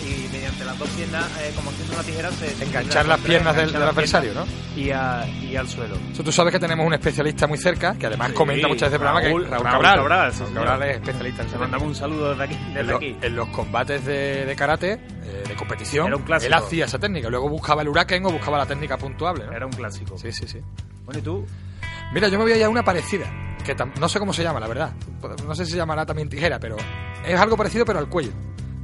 [0.04, 2.64] y, mediante las dos piernas, eh, como haciendo una tijera, se...
[2.64, 4.44] Enganchar las piernas del, adversario, ¿no?
[4.76, 5.96] Y, y al suelo.
[6.12, 9.20] tú sabes que tenemos un especialista muy cerca, que además comenta muchas veces el programa,
[9.20, 9.96] que Raúl, Raúl Cabral.
[9.96, 11.44] Raúl Cabral, es especialista.
[11.44, 12.58] Le mandamos un saludo desde aquí.
[12.74, 13.16] Desde en, aquí.
[13.20, 16.46] en los combates de, de karate, eh, de competición, Era un clásico.
[16.46, 17.28] él hacía esa técnica.
[17.28, 19.46] Luego buscaba el huracán o buscaba la técnica puntuable.
[19.46, 19.52] ¿no?
[19.52, 20.18] Era un clásico.
[20.18, 20.60] Sí, sí, sí.
[21.04, 21.46] Bueno, ¿y tú?
[22.12, 23.26] Mira, yo me voy a ir a una parecida,
[23.74, 24.92] que no sé cómo se llama, la verdad.
[25.46, 26.76] No sé si se llamará también tijera, pero
[27.24, 28.32] es algo parecido, pero al cuello.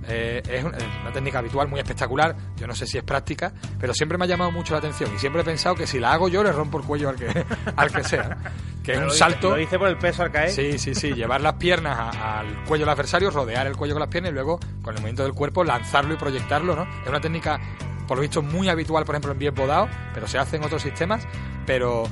[0.07, 0.77] Eh, es una,
[1.13, 2.37] técnica habitual muy espectacular.
[2.57, 5.19] Yo no sé si es práctica, pero siempre me ha llamado mucho la atención y
[5.19, 7.91] siempre he pensado que si la hago yo le rompo el cuello al que, al
[7.91, 8.37] que sea.
[8.83, 9.51] Que es un salto.
[9.51, 10.51] Lo hice por el peso al caer.
[10.51, 11.15] Sí, sí, sí.
[11.15, 14.59] llevar las piernas al cuello del adversario, rodear el cuello con las piernas y luego,
[14.83, 16.83] con el movimiento del cuerpo, lanzarlo y proyectarlo, ¿no?
[17.03, 17.59] Es una técnica,
[18.07, 20.83] por lo visto, muy habitual, por ejemplo, en bien bodado, pero se hace en otros
[20.83, 21.27] sistemas.
[21.65, 22.05] Pero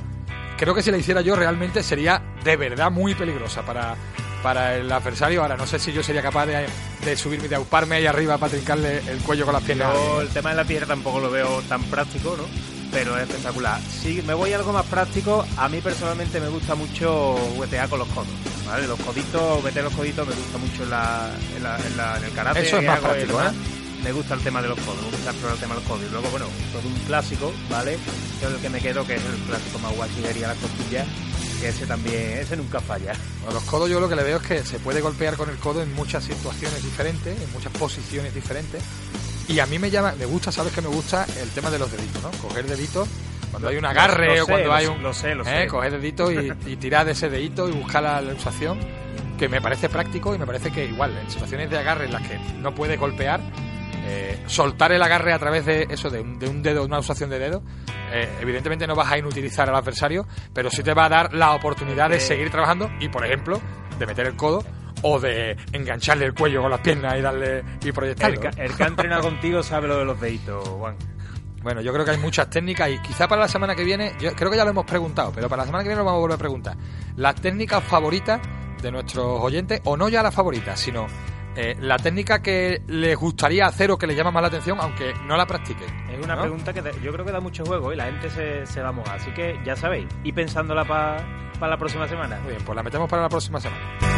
[0.63, 3.95] creo que si la hiciera yo realmente sería de verdad muy peligrosa para,
[4.41, 5.41] para el adversario.
[5.41, 6.65] Ahora, no sé si yo sería capaz de,
[7.03, 9.93] de subirme, de auparme ahí arriba para trincarle el cuello con las piernas.
[9.93, 12.43] Yo el tema de la tierra tampoco lo veo tan práctico, ¿no?
[12.91, 13.81] Pero es espectacular.
[13.81, 17.99] Si me voy a algo más práctico, a mí personalmente me gusta mucho huetear con
[17.99, 18.27] los codos.
[18.67, 18.87] ¿vale?
[18.87, 22.61] Los coditos, meter los coditos me gusta mucho en, la, en, la, en, el karate.
[22.61, 23.51] Eso es más práctico, ¿eh?
[24.03, 26.03] Me gusta el tema de los codos, me gusta explorar el tema de los codos.
[26.07, 27.97] Y luego, bueno, todo un clásico, ¿vale?
[28.41, 31.05] Yo el que me quedo, que es el clásico más guay, sería la costilla
[31.67, 33.13] ese también, ese nunca falla.
[33.47, 35.57] A los codos yo lo que le veo es que se puede golpear con el
[35.57, 38.83] codo en muchas situaciones diferentes, en muchas posiciones diferentes.
[39.47, 41.91] Y a mí me llama, me gusta, sabes que me gusta el tema de los
[41.91, 42.31] deditos, ¿no?
[42.41, 43.07] Coger deditos
[43.51, 45.03] cuando hay un agarre o cuando hay un.
[45.03, 45.67] Lo sé, lo ¿eh?
[45.67, 46.31] Coger deditos
[46.65, 48.79] y, tirar de ese dedito y buscar la, la usación,
[49.37, 52.27] que me parece práctico y me parece que igual, en situaciones de agarre en las
[52.27, 53.41] que no puede golpear,
[54.05, 57.29] eh, soltar el agarre a través de eso, de un, de un dedo, una usación
[57.29, 57.63] de dedo,
[58.11, 61.53] eh, evidentemente no vas a inutilizar al adversario, pero sí te va a dar la
[61.53, 63.61] oportunidad de seguir trabajando y, por ejemplo,
[63.97, 64.63] de meter el codo
[65.01, 68.41] o de engancharle el cuello con las piernas y darle y proyectarlo.
[68.57, 70.95] El, que ha entrenado contigo sabe lo de los deditos, Juan.
[71.61, 74.33] Bueno, yo creo que hay muchas técnicas y quizá para la semana que viene, yo
[74.33, 76.21] creo que ya lo hemos preguntado, pero para la semana que viene lo vamos a
[76.21, 76.75] volver a preguntar.
[77.15, 78.41] Las técnicas favoritas
[78.81, 81.07] de nuestros oyentes, o no ya las favoritas, sino
[81.55, 85.13] eh, la técnica que les gustaría hacer o que les llama más la atención, aunque
[85.25, 85.87] no la practiquen.
[86.09, 88.81] Es una pregunta que yo creo que da mucho juego y la gente se, se
[88.81, 89.15] va a mojar.
[89.17, 91.23] Así que ya sabéis, y pensándola para
[91.59, 92.39] la próxima semana.
[92.41, 94.12] Muy bien, pues la metemos para la próxima semana.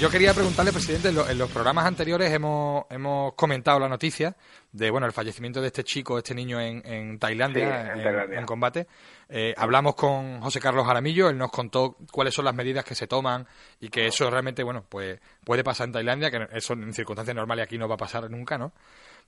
[0.00, 4.34] Yo quería preguntarle, presidente, en, los programas anteriores hemos, hemos comentado la noticia
[4.72, 7.92] de bueno el fallecimiento de este chico, este niño en, Tailandia,
[8.32, 8.86] en, combate.
[9.28, 13.06] Eh, hablamos con José Carlos Jaramillo, él nos contó cuáles son las medidas que se
[13.06, 13.46] toman
[13.78, 17.64] y que eso realmente, bueno, pues puede pasar en Tailandia, que eso en circunstancias normales
[17.64, 18.72] aquí no va a pasar nunca, ¿no?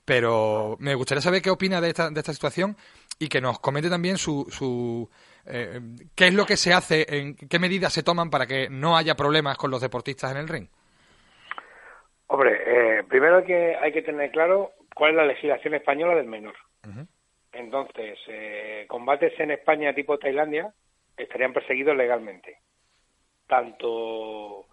[0.05, 2.75] Pero me gustaría saber qué opina de esta, de esta situación
[3.19, 5.07] y que nos comente también su, su
[5.45, 5.79] eh,
[6.15, 7.05] ¿Qué es lo que se hace?
[7.07, 10.47] En, ¿Qué medidas se toman para que no haya problemas con los deportistas en el
[10.47, 10.67] ring?
[12.27, 16.55] Hombre, eh, primero que hay que tener claro cuál es la legislación española del menor.
[17.51, 20.73] Entonces, eh, combates en España tipo Tailandia
[21.15, 22.57] estarían perseguidos legalmente.
[23.47, 24.65] Tanto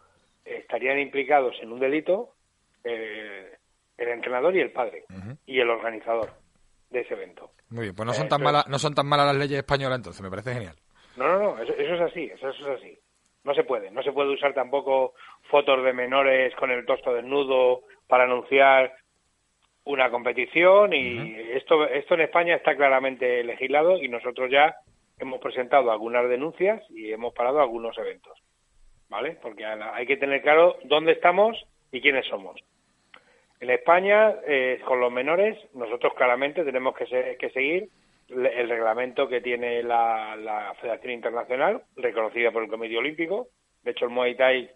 [0.44, 2.34] estarían implicados en un delito
[2.82, 5.04] el entrenador y el padre
[5.44, 6.30] y el organizador.
[6.90, 7.50] De ese evento.
[7.70, 10.22] Muy bien, pues no son, tan malas, no son tan malas las leyes españolas entonces,
[10.22, 10.76] me parece genial.
[11.16, 12.98] No, no, no, eso, es así, eso, es así.
[13.44, 15.14] No se puede, no se puede usar tampoco
[15.50, 18.94] fotos de menores con el tosto desnudo para anunciar
[19.84, 24.76] una competición y esto, esto en España está claramente legislado y nosotros ya
[25.18, 28.38] hemos presentado algunas denuncias y hemos parado algunos eventos,
[29.08, 29.38] ¿vale?
[29.40, 31.56] Porque hay que tener claro dónde estamos
[31.92, 32.60] y quiénes somos.
[33.60, 37.90] En España, eh, con los menores, nosotros claramente tenemos que, que seguir
[38.30, 43.48] el reglamento que tiene la, Federación Internacional, reconocida por el Comité Olímpico.
[43.82, 44.70] De hecho, el Muay Thai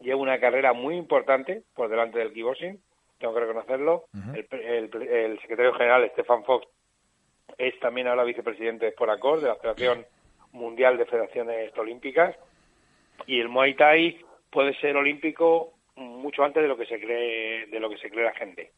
[0.00, 2.80] lleva una carrera muy importante por delante del kickboxing,
[3.18, 4.04] tengo que reconocerlo.
[4.32, 6.66] el, secretario general, Stefan Fox,
[7.58, 10.06] es también ahora vicepresidente por Accord de la Federación
[10.52, 12.36] Mundial de Federaciones Olímpicas.
[13.26, 15.72] Y el Muay Thai puede ser olímpico
[16.16, 18.72] mucho antes de lo que se cree de lo que se cree la gente.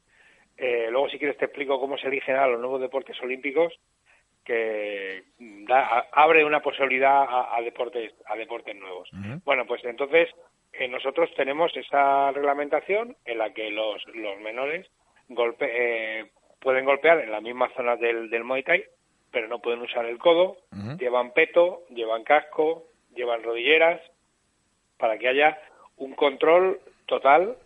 [0.56, 3.72] Eh, luego, si quieres, te explico cómo se eligen a los nuevos deportes olímpicos,
[4.44, 5.24] que
[6.12, 9.08] abre una posibilidad a, deportes a deportes nuevos.
[9.44, 10.30] Bueno, pues entonces
[10.72, 14.86] eh, nosotros tenemos esa reglamentación en la que los, los menores
[15.28, 18.84] golpe, eh, pueden golpear en las mismas zonas del, del Muay Thai,
[19.30, 20.56] pero no pueden usar el codo,
[20.98, 24.00] llevan peto, llevan casco, llevan rodilleras,
[24.96, 25.58] para que haya
[25.96, 27.56] un control total.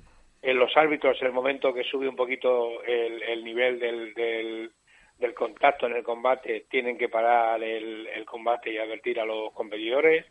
[0.40, 5.86] En los árbitros en el momento que sube un poquito el, nivel del, del, contacto
[5.86, 10.24] en el combate tienen que parar el, combate y advertir a los competidores.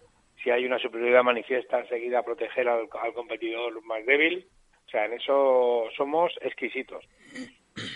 [0.43, 4.47] Si hay una superioridad manifiesta enseguida proteger al, competidor más débil.
[4.87, 7.05] O sea en eso somos exquisitos.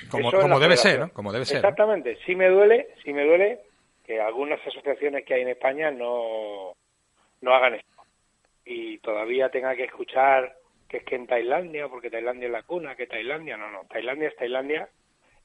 [0.10, 2.18] Como, como debe ser no como debe ser exactamente.
[2.26, 3.60] Sí me duele sí me duele
[4.06, 6.74] que algunas asociaciones que hay en España no
[7.42, 7.96] no hagan esto
[8.64, 10.56] y todavía tenga que escuchar
[10.88, 14.30] que es que en Tailandia, porque Tailandia es la cuna, que Tailandia, no, no, Tailandia
[14.30, 14.90] es Tailandia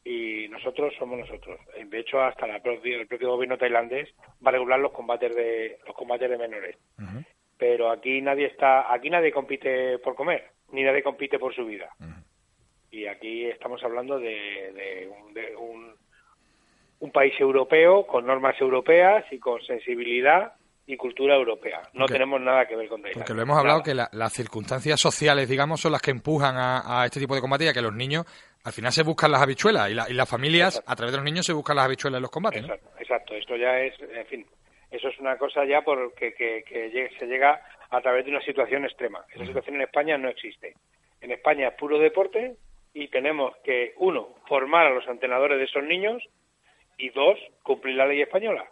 [0.04, 1.60] y nosotros somos nosotros.
[1.86, 4.08] De hecho, hasta la el propio gobierno tailandés
[4.44, 6.76] va a regular los combates de los combates de menores.
[7.58, 11.90] Pero aquí nadie está, aquí nadie compite por comer, ni nadie compite por su vida.
[12.90, 15.08] Y aquí estamos hablando de,
[15.58, 15.94] un,
[17.00, 20.54] un país europeo con normas europeas y con sensibilidad
[20.86, 21.82] y cultura europea.
[21.92, 23.22] No tenemos nada que ver con Tailandia.
[23.22, 27.20] Porque lo hemos hablado que las circunstancias sociales, digamos, son las que empujan a, este
[27.20, 28.26] tipo de combate y a que los niños
[28.64, 31.52] al final se buscan las habichuelas y, las familias, a través de los niños, se
[31.52, 32.64] buscan las habichuelas en los combates.
[32.98, 34.46] Exacto, Esto ya es, en fin,
[34.90, 39.24] eso es una cosa ya porque que, se llega a través de una situación extrema.
[39.32, 40.74] Esa situación en España no existe.
[41.20, 42.56] En España es puro deporte
[42.92, 46.22] y tenemos que, uno, formar a los entrenadores de esos niños
[46.98, 48.68] y dos, cumplir la ley española.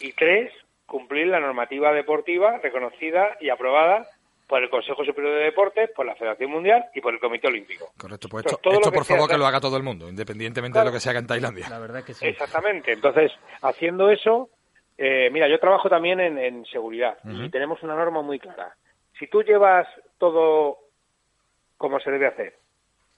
[0.00, 0.52] Y tres,
[0.86, 4.06] cumplir la normativa deportiva reconocida y aprobada
[4.46, 7.90] por el Consejo Superior de Deportes, por la Federación Mundial y por el Comité Olímpico.
[7.96, 11.00] Correcto, pues esto, por favor que lo haga todo el mundo, independientemente de lo que
[11.00, 11.70] se haga en Tailandia.
[11.70, 12.26] La verdad que sí.
[12.26, 14.50] Exactamente, entonces, haciendo eso,
[14.98, 18.76] eh, mira, yo trabajo también en, seguridad y tenemos una norma muy clara.
[19.18, 20.78] Si tú llevas todo
[21.78, 22.54] como se debe hacer,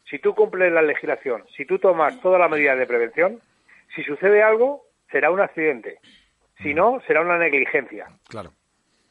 [0.09, 3.40] si tú cumples la legislación, si tú tomas todas las medidas de prevención,
[3.94, 5.98] si sucede algo, será un accidente.
[6.62, 8.07] Si no, será una negligencia.
[8.29, 8.53] Claro.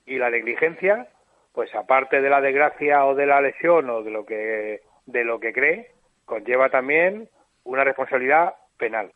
[0.06, 1.08] Y la negligencia,
[1.52, 5.40] pues aparte de la desgracia o de la lesión o de lo que de lo
[5.40, 5.92] que cree,
[6.26, 7.30] conlleva también
[7.64, 9.12] una responsabilidad penal.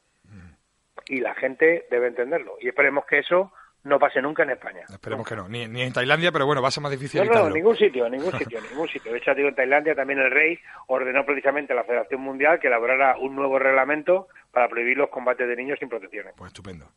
[1.09, 2.57] Y la gente debe entenderlo.
[2.59, 4.81] Y esperemos que eso no pase nunca en España.
[4.89, 7.25] Esperemos que no, ni, en Tailandia, pero bueno, va a ser más difícil.
[7.25, 9.11] No, no, ningún sitio, ningún sitio, ningún sitio.
[9.11, 12.67] De hecho, digo, en Tailandia también el rey ordenó precisamente a la Federación Mundial que
[12.67, 16.33] elaborara un nuevo reglamento para prohibir los combates de niños sin protecciones.
[16.35, 16.87] Pues estupendo.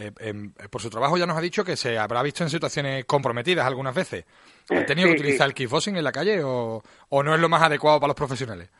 [0.00, 3.04] Eh, em, por su trabajo ya nos ha dicho que se habrá visto en situaciones
[3.04, 4.24] comprometidas algunas veces.
[4.70, 7.98] ¿Ha tenido que utilizar el kickboxing en la calle o, no es lo más adecuado
[8.00, 8.70] para los profesionales?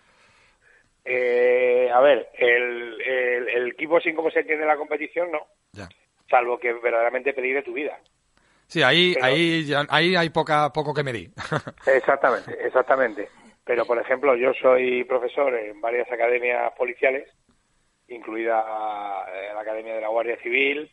[1.05, 5.41] Eh, a ver, el, el, el kickboxing como se entiende en la competición, no.
[5.73, 5.89] Ya
[6.31, 7.99] salvo que verdaderamente peligre tu vida.
[8.69, 11.31] Sí, ahí, ahí, ahí hay poca, poco que medir.
[11.87, 13.29] exactamente, exactamente.
[13.65, 17.29] Pero, por ejemplo, yo soy profesor en varias academias policiales,
[18.11, 18.61] incluida
[19.33, 20.91] eh, la Academia de la Guardia Civil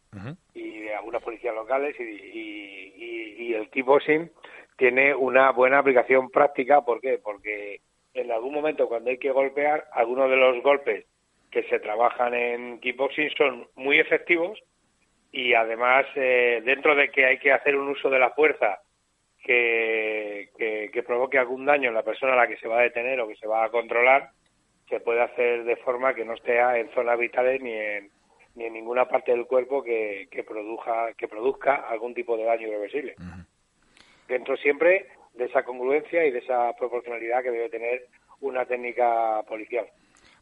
[0.53, 4.31] y de algunas policías locales, y, y, y, el kickboxing
[4.77, 6.81] tiene una buena aplicación práctica.
[6.81, 7.19] ¿Por qué?
[7.21, 7.81] Porque
[8.13, 11.05] en algún momento cuando hay que golpear, algunos de los golpes
[11.51, 14.59] que se trabajan en kickboxing son muy efectivos
[15.31, 18.79] y además eh, dentro de que hay que hacer un uso de la fuerza
[19.43, 23.19] que, que, provoque algún daño en la persona a la que se va a detener
[23.21, 24.31] o que se va a controlar,
[24.89, 28.09] se puede hacer de forma que no esté en zonas vitales ni en,
[28.55, 32.67] ni en ninguna parte del cuerpo que, que, produzca, que produzca algún tipo de daño
[32.67, 33.15] irreversible.
[34.27, 38.07] Dentro siempre de esa congruencia y de esa proporcionalidad que debe tener
[38.41, 39.87] una técnica policial.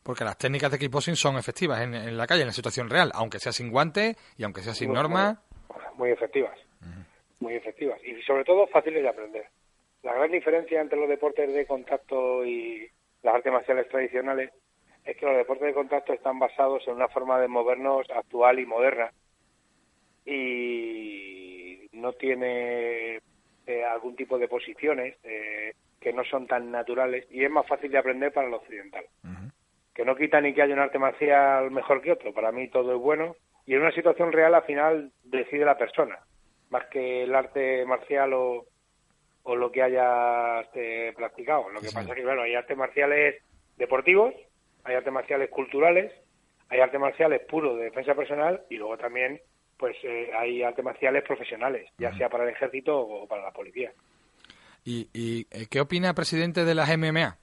[0.03, 3.39] porque las técnicas de kickboxing son efectivas en, la calle, en la situación real, aunque
[3.39, 5.39] sea sin guantes y aunque sea sin normas.
[5.95, 6.57] Muy, efectivas,
[7.39, 9.45] muy efectivas y sobre todo fáciles de aprender.
[10.03, 12.87] La gran diferencia entre los deportes de contacto y
[13.25, 14.51] las artes marciales tradicionales
[15.03, 18.65] es que los deportes de contacto están basados en una forma de movernos actual y
[18.67, 19.11] moderna.
[20.25, 23.19] Y no tiene
[23.65, 27.91] eh, algún tipo de posiciones eh, que no son tan naturales y es más fácil
[27.91, 29.05] de aprender para el occidental.
[29.93, 32.93] Que no quita ni que haya un arte marcial mejor que otro, para mí todo
[32.93, 36.19] es bueno y en una situación real al final decide la persona,
[36.69, 38.65] más que el arte marcial o,
[39.45, 41.69] o lo que haya este, practicado.
[41.69, 43.41] Lo que pasa es que, claro, hay artes marciales
[43.77, 44.33] deportivos,
[44.83, 46.11] hay artes marciales culturales,
[46.69, 49.39] hay artes marciales puros de defensa personal y luego también
[49.77, 53.91] pues eh, hay artes marciales profesionales, ya sea para el ejército o para la policía.
[54.83, 57.37] ¿Y, y eh, qué opina, presidente, de las MMA?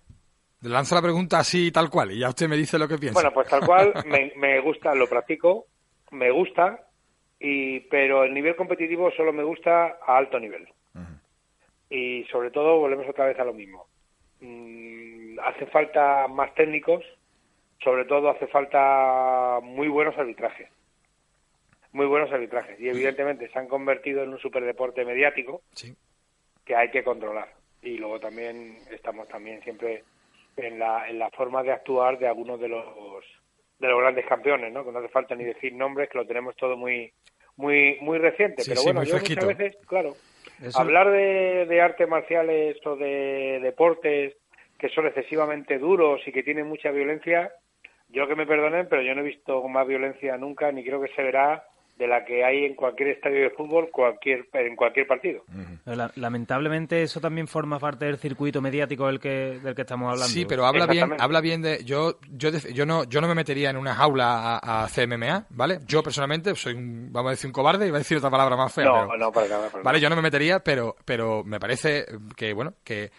[0.63, 3.15] Le lanzo la pregunta así tal cual y ya usted me dice lo que piensa.
[3.15, 5.67] Bueno, pues tal cual, me, me gusta, lo practico,
[6.11, 6.81] me gusta,
[7.39, 10.67] y pero el nivel competitivo solo me gusta a alto nivel
[11.93, 13.87] y sobre todo volvemos otra vez a lo mismo.
[14.41, 17.05] Mm, hace falta más técnicos,
[17.85, 20.71] sobre todo hace falta muy buenos arbitrajes.
[21.93, 22.81] Muy buenos arbitrajes.
[22.81, 25.61] Y evidentemente se han convertido en un superdeporte mediático
[26.65, 27.53] que hay que controlar.
[27.83, 30.03] Y luego también estamos también siempre
[30.57, 32.87] en la, en la forma de actuar de algunos de los
[33.79, 34.83] de los grandes campeones, ¿no?
[34.83, 37.13] Que no hace falta ni decir nombres, que lo tenemos todo muy
[37.57, 38.63] muy muy reciente.
[38.67, 40.15] Pero bueno, yo muchas veces, claro,
[40.75, 44.35] Hablar de, de artes marciales o de deportes
[44.79, 47.53] que son excesivamente duros y que tienen mucha violencia,
[48.09, 51.13] yo que me perdonen, pero yo no he visto más violencia nunca, ni creo que
[51.15, 51.65] se verá
[51.97, 55.45] de la que hay en cualquier estadio de fútbol, cualquier en cualquier partido.
[56.17, 60.33] Lamentablemente eso también forma parte del circuito mediático del que del que estamos hablando.
[60.33, 63.71] Sí, pero habla bien, habla bien de yo yo yo no yo no me metería
[63.71, 65.79] en una jaula a, CMMA, ¿vale?
[65.87, 68.73] Yo personalmente soy un, vamos a decir un cobarde, iba a decir otra palabra más
[68.73, 72.53] fea, no, no, para nada, Vale, yo no me metería, pero pero me parece que
[72.53, 73.11] bueno, que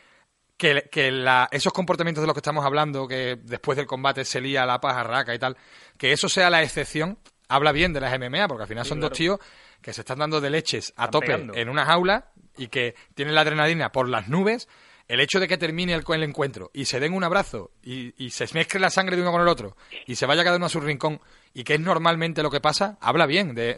[0.57, 4.39] que, que la, esos comportamientos de los que estamos hablando, que después del combate se
[4.39, 5.57] lía la pajarraca y tal,
[5.97, 7.17] que eso sea la excepción
[7.47, 9.39] habla bien de las MMA, porque al final son dos tíos
[9.81, 13.41] que se están dando de leches a tope en una jaula y que tienen la
[13.41, 14.67] adrenalina por las nubes.
[15.09, 18.47] El hecho de que termine el, el encuentro y se den un abrazo y, se
[18.53, 19.75] mezcle la sangre de uno con el otro
[20.07, 21.19] y se vaya cada uno a su rincón
[21.53, 23.75] y que es normalmente lo que pasa, habla bien de,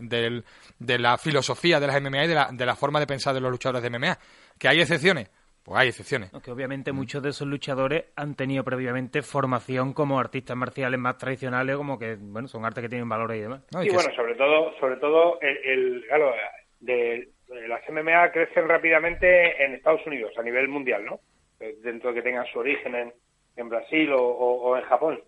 [0.80, 3.42] de la filosofía de las MMA y de la, de la forma de pensar de
[3.42, 4.20] los luchadores de MMA.
[4.60, 5.30] Que hay excepciones,
[5.66, 6.32] pues hay excepciones.
[6.32, 6.96] Aunque obviamente mm.
[6.96, 12.18] muchos de esos luchadores han tenido previamente formación como artistas marciales más tradicionales, como que,
[12.20, 13.64] bueno, son artes que tienen valores y demás.
[13.82, 16.34] y bueno, sobre todo, sobre todo, el, claro,
[16.82, 17.30] de,
[17.68, 21.20] las MMA crecen rápidamente en Estados Unidos, a nivel mundial, ¿no?
[21.60, 23.14] Eh, dentro de que tengan su origen en,
[23.56, 25.20] en Brasil o, en Japón.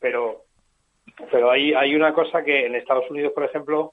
[0.00, 0.42] Pero
[1.30, 3.92] pero hay, hay una cosa que en Estados Unidos, por ejemplo,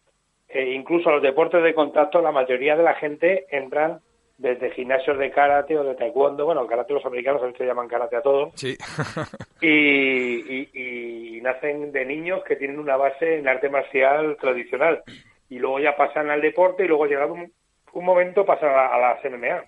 [0.49, 3.99] eh, incluso los deportes de contacto, la mayoría de la gente entran
[4.41, 8.15] desde gimnasios de karate o de taekwondo, bueno, karate los americanos a veces llaman karate
[8.15, 8.75] a todo, sí.
[9.61, 15.03] y, nacen de niños que tienen una base en arte marcial tradicional,
[15.49, 17.51] y luego ya pasan al deporte y luego llegado un,
[17.93, 19.63] momento pasan a, las MMA,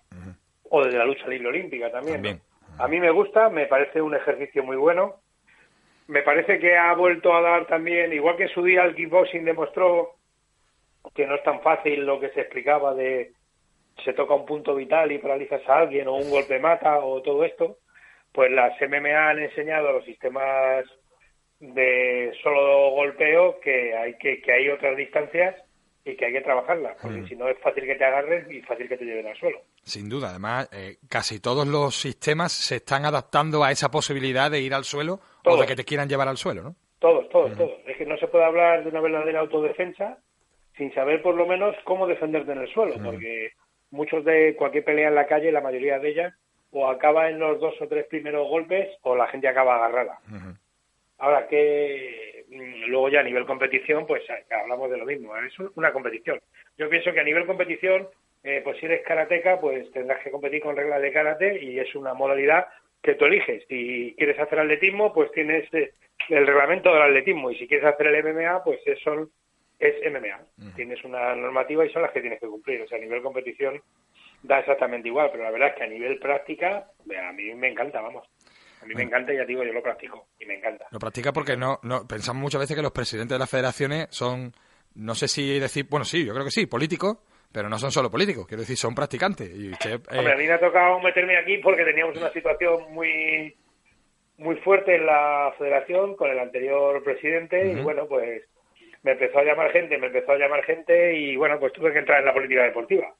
[0.69, 2.41] o desde la lucha libre olímpica también.
[2.79, 5.17] A mí me gusta, me parece un ejercicio muy bueno,
[6.07, 9.45] me parece que ha vuelto a dar también, igual que en su día el kickboxing
[9.45, 10.15] demostró
[11.13, 13.33] que no es tan fácil lo que se explicaba de
[14.03, 17.43] se toca un punto vital y paralizas a alguien o un golpe mata o todo
[17.43, 17.77] esto,
[18.31, 20.85] pues las MMA han enseñado a los sistemas
[21.59, 25.55] de solo golpeo que hay que, que hay otras distancias
[26.05, 27.27] y que hay que trabajarlas, porque mm.
[27.27, 29.61] si no es fácil que te agarren y fácil que te lleven al suelo.
[29.83, 34.59] Sin duda, además, eh, casi todos los sistemas se están adaptando a esa posibilidad de
[34.59, 36.75] ir al suelo o de que te quieran llevar al suelo, ¿no?
[36.99, 37.79] Todos, todos, todos.
[37.85, 40.17] Es que no se puede hablar de una verdadera autodefensa
[40.77, 43.51] sin saber por lo menos cómo defenderte en el suelo, porque
[43.93, 46.33] muchos de cualquier pelea en la calle, la mayoría de ellas,
[46.71, 50.17] o acaba en los dos o tres primeros golpes o la gente acaba agarrada.
[51.19, 55.53] Ahora que mm, luego ya a nivel competición, pues eh, hablamos de lo mismo, es
[55.75, 56.41] una competición.
[56.75, 58.07] Yo pienso que a nivel competición,
[58.43, 61.93] eh, pues si eres karateca, pues tendrás que competir con reglas de karate y es
[61.93, 62.65] una modalidad
[63.03, 63.63] que tú eliges.
[63.67, 65.93] Si quieres hacer atletismo, pues tienes eh,
[66.29, 69.29] el reglamento del atletismo y si quieres hacer el MMA, pues son
[69.87, 70.73] es MMA.
[70.75, 72.81] Tienes una normativa y son las que tienes que cumplir.
[72.81, 73.81] O sea, a nivel competición
[74.41, 76.87] da exactamente igual, pero la verdad es que a nivel práctica,
[77.27, 78.27] a mí me encanta, vamos.
[78.81, 80.85] A mí me encanta y ya digo, yo lo practico y me encanta.
[80.91, 84.51] Lo practica porque no, no pensamos muchas veces que los presidentes de las federaciones son,
[84.95, 87.19] no sé si decir, bueno, sí, yo creo que sí, políticos,
[87.49, 89.49] pero no son solo políticos, quiero decir, son practicantes.
[89.49, 89.71] Y
[90.17, 93.55] Hombre, a mí me ha tocado meterme aquí porque teníamos una situación muy
[94.37, 98.43] muy fuerte en la federación con el anterior presidente y bueno, pues
[99.03, 101.99] me empezó a llamar gente, me empezó a llamar gente y bueno, pues tuve que
[101.99, 103.13] entrar en la política deportiva.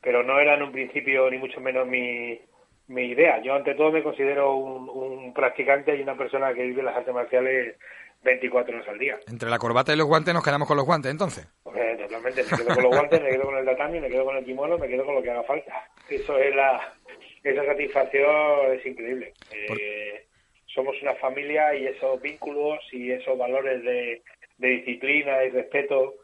[0.00, 2.40] Pero no era en un principio ni mucho menos mi,
[2.88, 3.40] mi idea.
[3.40, 7.14] Yo ante todo me considero un, un practicante y una persona que vive las artes
[7.14, 7.76] marciales
[8.24, 9.18] 24 horas al día.
[9.28, 11.48] Entre la corbata y los guantes nos quedamos con los guantes, entonces.
[11.62, 14.36] Pues, totalmente, me quedo con los guantes, me quedo con el tatami, me quedo con
[14.36, 15.88] el kimono, me quedo con lo que haga falta.
[16.08, 16.94] Eso es la,
[17.42, 19.34] esa satisfacción es increíble.
[19.52, 20.26] Eh,
[20.66, 24.22] somos una familia y esos vínculos y esos valores de,
[24.68, 26.14] disciplina y respeto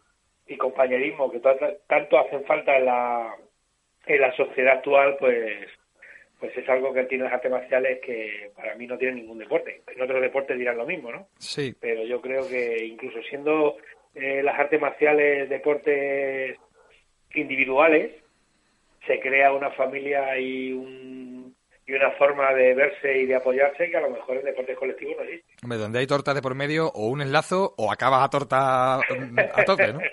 [0.47, 3.35] y compañerismo que tanto hacen falta en la,
[4.07, 5.69] en la sociedad actual, pues
[6.39, 9.83] pues es algo que tiene las artes marciales que para mí no tiene ningún deporte.
[9.89, 11.27] En otros deportes dirán lo mismo, ¿no?
[11.39, 11.75] Sí.
[11.81, 13.77] Pero yo creo que incluso siendo
[14.15, 16.57] eh, las artes marciales deportes
[17.35, 18.13] individuales,
[19.07, 21.38] se crea una familia y, un,
[21.89, 25.17] y una forma de verse y de apoyarse que a lo mejor en deportes colectivos
[25.17, 25.55] no existe.
[25.63, 29.65] Hombre, donde hay tortas de por medio, o un enlazo, o acabas a torta a
[29.65, 30.01] tope, ¿no?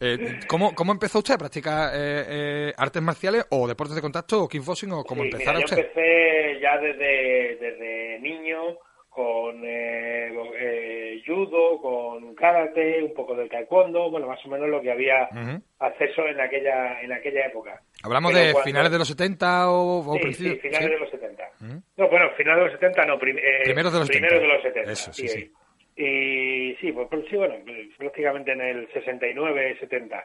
[0.00, 4.44] Eh, ¿cómo, ¿Cómo empezó usted a practicar eh, eh, artes marciales o deportes de contacto
[4.44, 5.76] o kickboxing o cómo sí, empezar mira, usted?
[5.76, 8.78] Yo empecé ya desde, desde niño
[9.08, 10.30] con eh,
[11.28, 15.62] judo, con karate, un poco de taekwondo, bueno, más o menos lo que había Ujú.
[15.78, 17.80] acceso en aquella en aquella época.
[18.02, 20.54] ¿Hablamos Pero de cuando- finales de los 70 o, o Sí, principios?
[20.54, 20.92] sí, finales Sí.
[20.94, 21.44] de los 70.
[21.60, 21.82] Ujú.
[21.98, 24.48] No, bueno, finales de los 70 no, prim- eh, Primeros de los primeros 70.
[24.48, 24.92] de los 70.
[24.92, 25.52] Eso, sí, sí.
[26.00, 27.56] Y sí, pues, pues sí, bueno,
[27.98, 30.24] prácticamente en el 69, 70.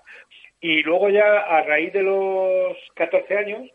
[0.62, 3.70] Y luego ya a raíz de los 14 años,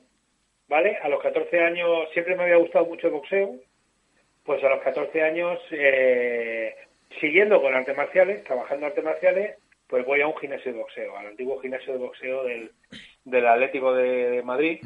[0.68, 0.96] ¿vale?
[1.02, 3.54] A los 14 años siempre me había gustado mucho el boxeo,
[4.44, 6.74] pues a los 14 años, eh,
[7.20, 9.56] siguiendo con artes marciales, trabajando artes marciales,
[9.86, 12.70] pues voy a un gimnasio de boxeo, al antiguo gimnasio de boxeo del,
[13.24, 14.78] del Atlético de, de Madrid,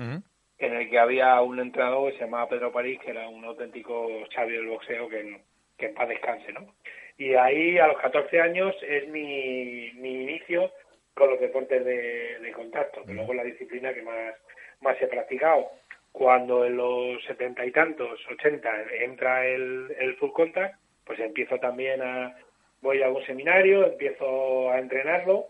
[0.59, 4.09] en el que había un entrenador que se llamaba Pedro París, que era un auténtico
[4.35, 5.43] sabio del boxeo, que, en-
[5.77, 6.73] que en paz descanse, ¿no?
[7.18, 10.70] Y ahí, a los 14 años, es mi, mi inicio
[11.14, 14.35] con los deportes de, de contacto, que luego es la disciplina que más,
[14.81, 15.68] más he practicado.
[16.12, 18.70] Cuando en los setenta y tantos, 80,
[19.01, 20.77] entra el, el full contact,
[21.13, 22.35] pues empiezo también a,
[22.81, 25.47] voy a un seminario, empiezo a entrenarlo,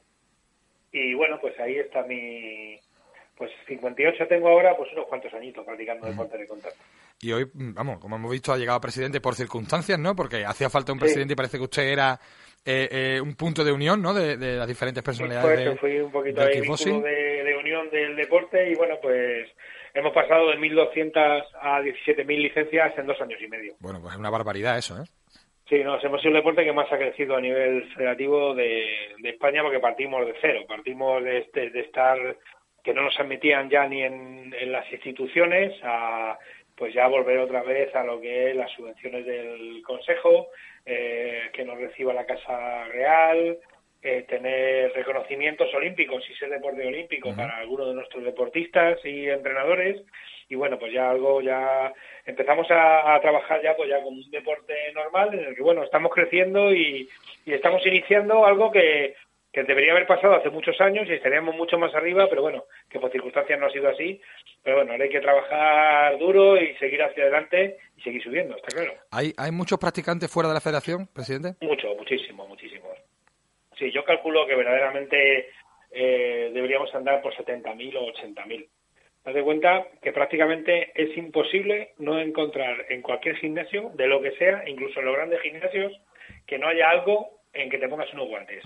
[0.90, 2.78] y bueno, pues ahí está mi,
[3.36, 6.78] pues 58 tengo ahora, pues unos cuantos añitos practicando deporte de contacto.
[7.20, 10.16] Y hoy, vamos, como hemos visto, ha llegado presidente por circunstancias, ¿no?
[10.16, 11.04] Porque hacía falta un Sí.
[11.04, 12.18] presidente y parece que usted era
[12.64, 14.12] eh, eh, un punto de unión, ¿no?
[14.12, 18.16] De, de las diferentes personalidades Fue de- fui un poquito vínculo de, de unión del
[18.16, 19.48] deporte y bueno, pues
[19.94, 23.74] hemos pasado de 1.200 a 17.000 licencias en dos años y medio.
[23.78, 25.06] Bueno, pues es una barbaridad eso, ¿eh?
[25.72, 28.84] Sí, nos hemos sido el deporte que más ha crecido a nivel federativo de,
[29.24, 32.18] España porque partimos de cero, partimos de, este- de estar
[32.84, 36.38] que no nos admitían ya ni en, en las instituciones a
[36.76, 40.48] pues ya volver otra vez a lo que es las subvenciones del Consejo,
[40.84, 43.56] eh, que nos reciba la Casa Real,
[44.02, 50.02] eh, tener reconocimientos olímpicos y ser deporte olímpico para algunos de nuestros deportistas y entrenadores
[50.48, 51.92] y bueno pues ya algo ya
[52.26, 55.84] empezamos a, a trabajar ya pues ya como un deporte normal en el que bueno
[55.84, 57.08] estamos creciendo y,
[57.46, 59.14] y estamos iniciando algo que,
[59.52, 62.98] que debería haber pasado hace muchos años y estaríamos mucho más arriba pero bueno que
[62.98, 64.20] por circunstancias no ha sido así
[64.64, 68.68] pero bueno ahora hay que trabajar duro y seguir hacia adelante y seguir subiendo está
[68.68, 71.54] claro ¿Hay, ¿Hay muchos practicantes fuera de la federación, presidente?
[71.60, 72.91] mucho, muchísimo, muchísimo.
[73.82, 75.48] Sí, yo calculo que verdaderamente
[75.90, 78.68] eh, deberíamos andar por 70.000 o 80.000.
[79.24, 84.30] Haz de cuenta que prácticamente es imposible no encontrar en cualquier gimnasio, de lo que
[84.36, 85.92] sea, incluso en los grandes gimnasios,
[86.46, 88.62] que no haya algo en que te pongas unos guantes.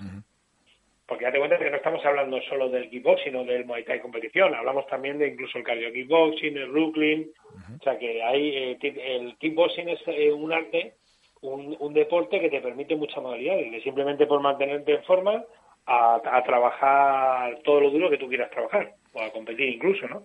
[1.07, 4.53] Porque date cuenta que no estamos hablando solo del kickboxing o del Muay Thai competición,
[4.53, 7.31] hablamos también de incluso el cardio kickboxing, el Brooklyn,
[7.79, 10.93] o sea que hay, eh, el kickboxing es eh, un arte,
[11.41, 15.43] un, un deporte que te permite muchas modalidades, de simplemente por mantenerte en forma
[15.85, 20.23] a, a trabajar todo lo duro que tú quieras trabajar, o a competir incluso, ¿no?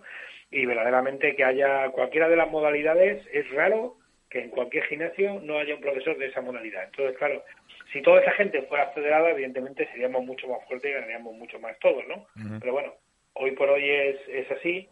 [0.51, 3.95] Y verdaderamente que haya cualquiera de las modalidades, es raro
[4.29, 6.85] que en cualquier gimnasio no haya un profesor de esa modalidad.
[6.85, 7.43] Entonces, claro,
[7.91, 11.77] si toda esa gente fuera federada, evidentemente seríamos mucho más fuertes y ganaríamos mucho más
[11.79, 12.25] todos, ¿no?
[12.59, 12.93] Pero bueno,
[13.33, 14.89] hoy por hoy es, es así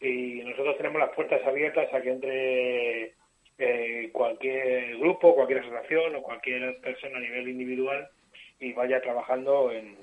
[0.00, 3.14] y nosotros tenemos las puertas abiertas a que entre
[3.58, 8.08] eh, cualquier grupo, cualquier asociación o cualquier persona a nivel individual
[8.60, 9.96] y vaya trabajando en,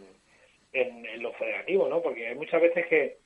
[0.73, 2.01] en, en lo federativo, ¿no?
[2.01, 3.17] Porque hay muchas veces que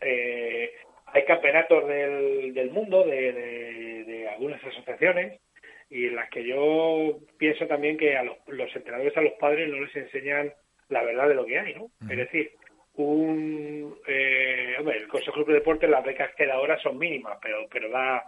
[0.00, 0.72] eh,
[1.06, 5.40] hay campeonatos del, del mundo de, de- de algunas asociaciones
[5.88, 9.68] y en las que yo pienso también que a los, los entrenadores, a los padres,
[9.68, 10.52] no les enseñan
[10.88, 11.86] la verdad de lo que hay, ¿no?
[12.10, 12.50] Es decir,
[12.96, 17.66] un, eh, hombre, el Consejo de Deportes, las becas que da ahora son mínimas, pero,
[17.70, 18.22] pero da,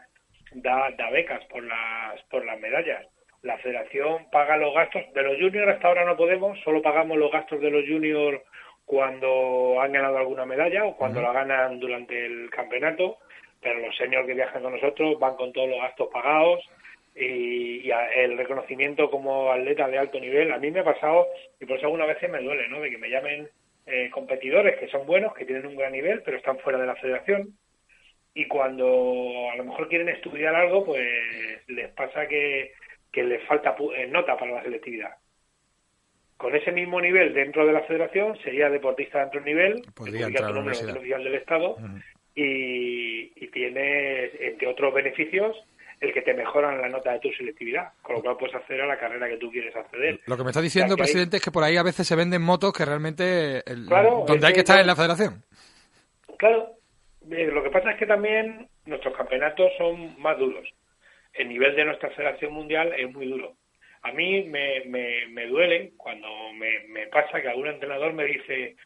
[0.52, 3.06] da, da becas por las, por las medallas.
[3.42, 5.02] La federación paga los gastos.
[5.14, 8.40] De los juniors hasta ahora no podemos, solo pagamos los gastos de los juniors
[8.84, 13.18] cuando han ganado alguna medalla o cuando la ganan durante el campeonato,
[13.60, 16.64] pero los seniors que viajan con nosotros van con todos los gastos pagados
[17.16, 20.52] y, el reconocimiento como atleta de alto nivel.
[20.52, 21.26] A mí me ha pasado,
[21.60, 22.80] y por eso algunas veces me duele, ¿no?
[22.80, 23.48] De que me llamen
[23.86, 26.96] eh, competidores que son buenos, que tienen un gran nivel, pero están fuera de la
[26.96, 27.56] federación.
[28.36, 31.02] Y cuando a lo mejor quieren estudiar algo, pues
[31.66, 32.74] les pasa que,
[33.10, 35.16] que les falta eh, nota para la selectividad
[36.36, 40.54] con ese mismo nivel dentro de la federación sería deportista de alto nivel, podría entrar
[40.54, 41.76] a oficial del Estado
[42.34, 45.56] y, tiene, entre otros beneficios,
[45.98, 48.86] el que te mejoran la nota de tu selectividad, con lo cual puedes acceder a
[48.86, 50.20] la carrera que tú quieres acceder.
[50.26, 52.74] Lo que me está diciendo, presidente, es que por ahí a veces se venden motos
[52.74, 55.42] que realmente donde hay que estar en la federación.
[56.36, 56.75] Claro,
[57.30, 60.68] eh, lo que pasa es que también nuestros campeonatos son más duros.
[61.32, 63.56] El nivel de nuestra federación mundial es muy duro
[64.06, 68.76] a mí me, me, duele cuando me, pasa que algún entrenador me dice,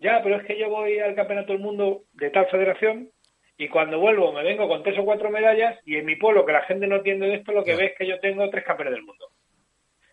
[0.00, 3.10] ya, pero es que yo voy al Campeonato del Mundo de tal federación
[3.58, 6.52] y cuando vuelvo me vengo con tres o cuatro medallas y en mi pueblo, que
[6.52, 8.94] la gente no entiende de esto, lo que ve es que yo tengo tres campeones
[8.94, 9.28] del mundo.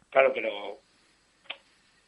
[0.09, 0.79] Claro, pero...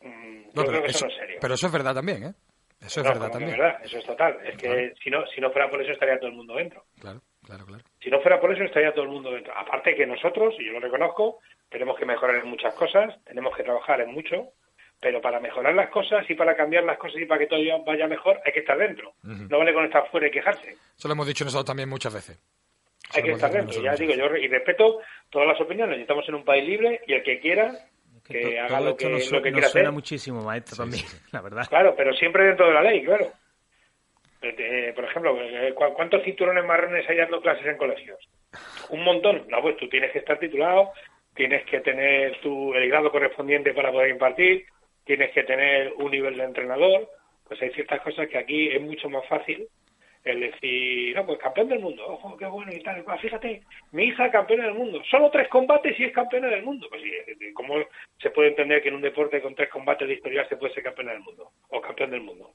[0.01, 1.37] Mm, yo creo que eso, no es serio.
[1.39, 2.33] Pero eso es verdad también, ¿eh?
[2.81, 3.51] Eso es verdad también.
[3.51, 4.37] Es verdad, eso es total.
[4.43, 6.83] Es que si no, si no fuera por eso estaría todo el mundo dentro.
[6.99, 7.83] Claro, claro, claro.
[8.01, 9.53] Si no fuera por eso estaría todo el mundo dentro.
[9.55, 13.63] Aparte que nosotros, y yo lo reconozco, tenemos que mejorar en muchas cosas, tenemos que
[13.63, 14.49] trabajar en mucho,
[14.99, 18.07] pero para mejorar las cosas y para cambiar las cosas y para que todo vaya
[18.07, 19.13] mejor hay que estar dentro.
[19.23, 20.77] No vale con estar fuera y quejarse.
[20.97, 22.39] Eso lo hemos dicho nosotros también muchas veces.
[23.13, 23.81] hay que estar dentro.
[23.81, 25.99] Ya digo, yo y respeto todas las opiniones.
[25.99, 27.73] Estamos en un país libre y el que quiera
[28.31, 31.67] que, haga lo que, lo que quiera suena muchísimo, maestro, también, la verdad.
[31.67, 33.31] Claro, pero siempre dentro de la ley, claro.
[34.41, 38.17] Eh, por ejemplo, eh, ¿cuántos cinturones marrones hay dando clases en colegios?
[38.89, 39.45] Un montón.
[39.49, 40.91] No, pues tú tienes que estar titulado,
[41.35, 44.65] tienes que tener tu, el grado correspondiente para poder impartir,
[45.05, 47.07] tienes que tener un nivel de entrenador,
[47.47, 49.67] pues hay ciertas cosas que aquí es mucho más fácil
[50.23, 53.03] el decir, no, pues campeón del mundo, ojo, qué bueno y tal.
[53.19, 53.61] fíjate,
[53.91, 56.87] mi hija campeona del mundo, solo tres combates y es campeona del mundo.
[56.89, 57.01] Pues,
[57.53, 57.75] ¿cómo
[58.19, 60.83] se puede entender que en un deporte con tres combates de historial se puede ser
[60.83, 62.51] campeona del mundo o campeón del mundo?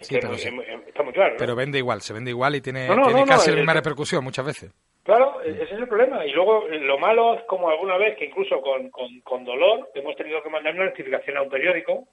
[0.00, 1.34] Sí, pero, está muy claro.
[1.38, 4.72] Pero vende igual, se vende igual y tiene, tiene casi la misma repercusión muchas veces.
[5.02, 6.24] Claro, e-, ese es el problema.
[6.24, 10.16] Y luego eh, lo malo es como alguna vez que incluso con, con, dolor hemos
[10.16, 12.08] tenido que mandar una notificación a un periódico,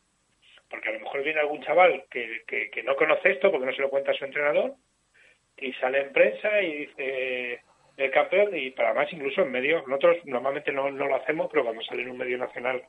[0.69, 3.81] porque a lo mejor viene algún chaval que, que, no conoce esto porque no se
[3.81, 4.73] lo cuenta a su entrenador,
[5.57, 7.61] y sale en prensa y dice
[7.97, 11.63] el campeón, y para más incluso en medios, nosotros normalmente no, no lo hacemos, pero
[11.63, 12.83] cuando sale en un medio nacional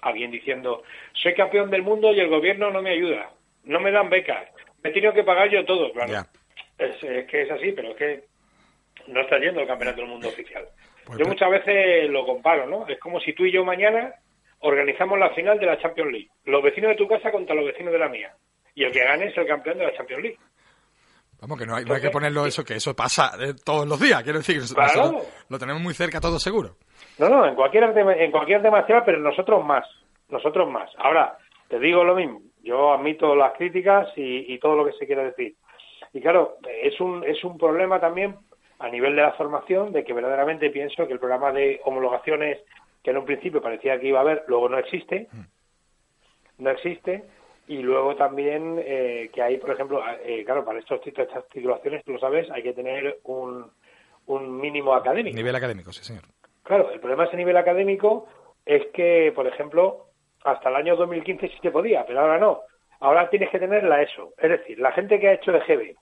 [0.00, 0.82] alguien diciendo
[1.12, 3.30] soy campeón del mundo y el gobierno no me ayuda,
[3.64, 4.48] no me dan becas,
[4.82, 6.28] me he tenido que pagar yo todo, claro.
[6.78, 8.24] Es, es, que es así, pero es que
[9.08, 10.66] no está yendo el campeonato del mundo oficial.
[11.04, 12.86] Pues yo muchas veces lo comparo, ¿no?
[12.88, 14.14] Es como si tú y yo mañana
[14.62, 16.28] organizamos la final de la Champions League.
[16.44, 18.32] Los vecinos de tu casa contra los vecinos de la mía.
[18.74, 20.38] Y el que gane es el campeón de la Champions League.
[21.40, 24.38] Vamos, que no hay, que ponerlo eso, que eso pasa eh, todos los días, quiero
[24.38, 24.62] decir,
[25.48, 26.76] lo tenemos muy cerca todos seguro.
[27.18, 29.84] No, no, en cualquier, en cualquier demasiado, pero nosotros más,
[30.28, 30.88] nosotros más.
[30.98, 31.36] Ahora,
[31.68, 35.24] te digo lo mismo, yo admito las críticas y, y todo lo que se quiera
[35.24, 35.56] decir.
[36.12, 38.36] Y claro, es un, es un problema también
[38.78, 42.58] a nivel de la formación de que verdaderamente pienso que el programa de homologaciones
[43.02, 45.28] que en un principio parecía que iba a haber, luego no existe,
[46.58, 47.24] no existe,
[47.68, 52.12] y luego también eh, que hay, por ejemplo, eh, claro, para estos estas titulaciones, tú
[52.12, 53.70] lo sabes, hay que tener un,
[54.26, 55.36] un mínimo académico.
[55.36, 56.24] Nivel académico, sí, señor.
[56.62, 58.28] Claro, el problema ese nivel académico
[58.64, 60.06] es que, por ejemplo,
[60.44, 62.60] hasta el año 2015 sí se podía, pero ahora no.
[63.00, 64.32] Ahora tienes que tener la ESO.
[64.38, 65.96] Es decir, la gente que ha hecho de GB,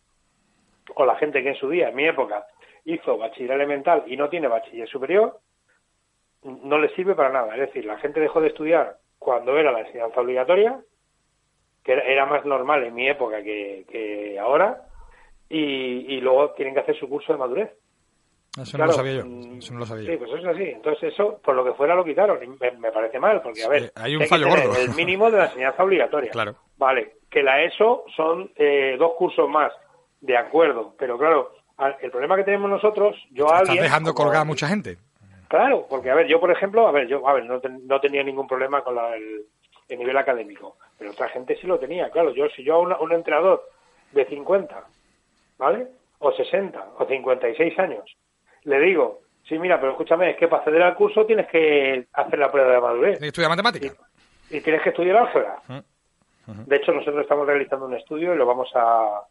[0.95, 2.47] o la gente que en su día, en mi época,
[2.85, 5.39] hizo bachiller elemental y no tiene bachiller superior,
[6.43, 7.55] no le sirve para nada.
[7.55, 10.81] Es decir, la gente dejó de estudiar cuando era la enseñanza obligatoria,
[11.85, 14.83] que era más normal en mi época que, ahora,
[15.49, 17.71] y, luego tienen que hacer su curso de madurez.
[18.61, 19.27] Eso no lo sabía yo.
[19.27, 20.65] Mm, eso no lo sabía Sí, pues eso es así.
[20.65, 22.41] Entonces eso, por lo que fuera, lo quitaron.
[22.59, 24.75] me, parece mal, porque, a ver, hay un fallo gordo.
[24.77, 26.31] El mínimo de la enseñanza obligatoria.
[26.31, 26.57] Claro.
[26.77, 29.73] Vale, que la ESO son eh, dos cursos más,
[30.21, 31.53] de acuerdo, pero claro,
[32.01, 33.77] el problema que tenemos nosotros, yo a alguien...
[33.77, 34.99] ¿Estás dejando colgar a mucha gente?
[35.51, 38.23] Claro, porque a ver, yo por ejemplo, a ver, yo a ver, no, no tenía
[38.23, 39.47] ningún problema con el,
[39.89, 43.61] nivel académico, pero otra gente sí lo tenía, claro, yo si yo a un entrenador
[44.13, 44.85] de 50,
[45.59, 45.89] ¿vale?
[46.21, 48.17] O 60, o 56 años,
[48.63, 52.39] le digo, sí, mira, pero escúchame, es que para acceder al curso tienes que hacer
[52.39, 53.19] la prueba de madurez.
[53.19, 53.93] ¿Tienes que estudiar matemática?
[54.51, 55.57] Y, tienes que estudiar álgebra.
[56.47, 59.23] De hecho, nosotros estamos realizando un estudio y lo vamos a,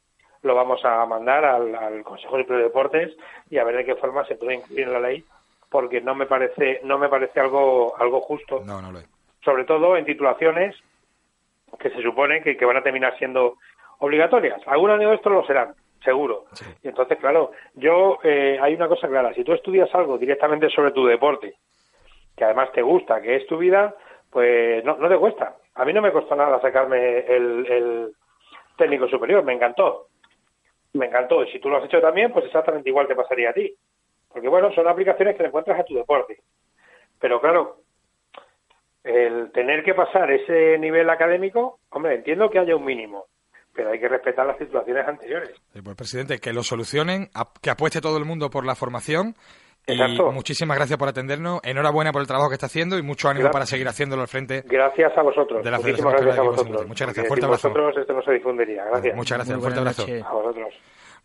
[0.41, 3.15] lo vamos a mandar al, Consejo de Deportes
[3.49, 5.23] y a ver de qué forma se puede incluir en la ley,
[5.69, 8.61] porque no me parece no me parece algo algo justo.
[8.65, 9.09] No, no lo es.
[9.43, 10.75] Sobre todo en titulaciones
[11.79, 13.57] que se supone que, que van a terminar siendo
[13.99, 14.61] obligatorias.
[14.67, 16.45] Algunos de estos lo serán, seguro.
[16.83, 19.33] Y entonces, claro, yo eh, hay una cosa clara.
[19.33, 21.55] Si tú estudias algo directamente sobre tu deporte,
[22.35, 23.93] que además te gusta, que es tu vida,
[24.31, 25.55] pues no, no te cuesta.
[25.75, 28.11] A mí no me costó nada sacarme el, el
[28.77, 30.07] técnico superior, me encantó.
[30.93, 31.43] Me encantó.
[31.43, 33.73] Y si tú lo has hecho también, pues exactamente igual te pasaría a ti.
[34.31, 36.39] Porque bueno, son aplicaciones que le encuentras a tu deporte.
[37.19, 37.77] Pero claro,
[39.03, 43.25] el tener que pasar ese nivel académico, hombre, entiendo que haya un mínimo,
[43.73, 45.51] pero hay que respetar las situaciones anteriores.
[45.83, 47.29] pues presidente, que lo solucionen,
[47.61, 49.35] que apueste todo el mundo por la formación.
[49.87, 49.97] Y
[50.31, 51.61] muchísimas gracias por atendernos.
[51.63, 54.61] Enhorabuena por el trabajo que está haciendo y mucho ánimo para seguir haciéndolo al frente.
[54.65, 55.63] Gracias a vosotros.
[55.63, 56.87] De la muchísimas gracias a vosotros.
[56.87, 57.27] Muchas gracias.
[57.27, 57.69] Fuerte abrazo.
[57.69, 58.85] vosotros esto no se difundiría.
[58.85, 59.15] Gracias.
[59.15, 59.59] Muchas gracias.
[59.59, 60.03] Fuerte abrazo.
[60.03, 60.73] A vosotros.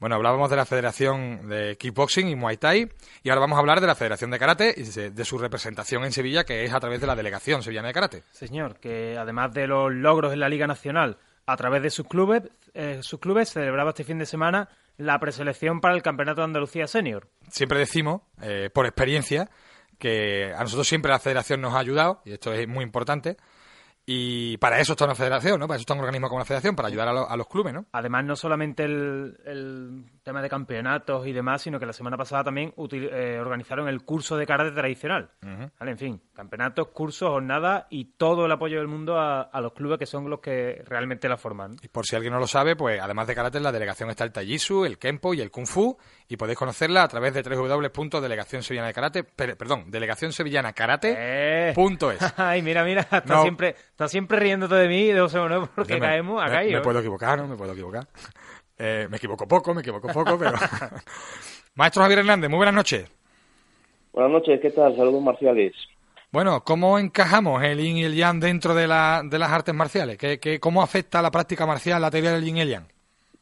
[0.04, 2.90] Bueno, hablábamos de la Federación de Kickboxing y Muay Thai
[3.22, 6.12] y ahora vamos a hablar de la Federación de Karate y de, su representación en
[6.12, 8.22] Sevilla, que es a través de la Delegación Sevillana de Karate.
[8.30, 12.42] Señor, que además de los logros en la Liga Nacional, a través de sus clubes,
[12.74, 16.86] eh, sus clubes celebraba este fin de semana la preselección para el Campeonato de Andalucía
[16.86, 17.26] Senior.
[17.48, 19.48] Siempre decimos, eh, por experiencia,
[19.98, 23.38] que a nosotros siempre la Federación nos ha ayudado, y esto es muy importante,
[24.06, 25.66] y para eso está una federación, ¿no?
[25.66, 27.86] Para eso está un organismo como la federación, para ayudar a, los clubes, ¿no?
[27.92, 32.72] Además, no solamente el, tema de campeonatos y demás, sino que la semana pasada también
[32.92, 35.30] eh, organizaron el curso de karate tradicional.
[35.80, 40.06] En fin, campeonatos, cursos, jornadas y todo el apoyo del mundo a, los clubes que
[40.06, 41.76] son los que realmente la forman.
[41.82, 44.24] Y por si alguien no lo sabe, pues además de karate, en la delegación está
[44.24, 45.96] el Taijitsu, el Kempo y el Kung Fu,
[46.28, 52.34] y podéis conocerla a través de www.delegacionsevillana de karate, perdón, delegacionsevillaнаkarate.es.
[52.36, 55.68] Ay, mira, mira, está siempre está siempre riéndote de mí, de ¿no?
[55.72, 57.46] Porque caemos a Me, me puedo equivocar, ¿no?
[57.46, 58.08] Me puedo equivocar.
[58.76, 60.52] Eh, me equivoco poco, me equivoco poco, pero...
[61.76, 63.08] Maestro Javier Hernández, muy buenas noches.
[64.12, 64.96] Buenas noches, ¿qué tal?
[64.96, 65.74] Saludos marciales.
[66.32, 70.18] Bueno, ¿cómo encajamos el yin y el yang dentro de, la, de las artes marciales?
[70.18, 72.88] ¿Qué, qué, cómo afecta la práctica marcial la teoría del yin y el yang?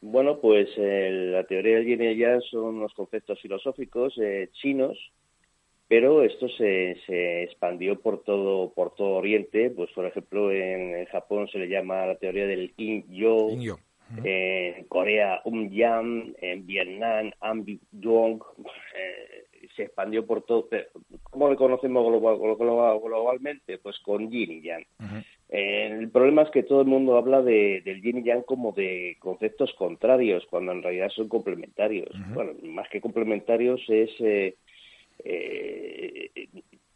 [0.03, 4.51] Bueno, pues eh, la teoría del yin y el yang son unos conceptos filosóficos eh,
[4.61, 4.99] chinos,
[5.93, 9.69] pero esto se, se, expandió por todo por todo Oriente.
[9.69, 13.51] Pues, por ejemplo, en, Japón se le llama la teoría del Yin-Yo.
[14.25, 16.35] En Corea, Um Yang.
[16.41, 18.43] En Vietnam, Ambi Dong.
[18.97, 20.67] Eh, se expandió por todo.
[21.25, 23.77] ¿Cómo lo conocemos globalmente?
[23.77, 24.87] Pues con Yin y Yang.
[25.51, 29.19] el problema es que todo el mundo habla de, del yin y yang como de
[29.19, 32.09] conceptos contrarios, cuando en realidad son complementarios.
[32.33, 34.11] Bueno, más que complementarios es,
[35.25, 36.31] eh,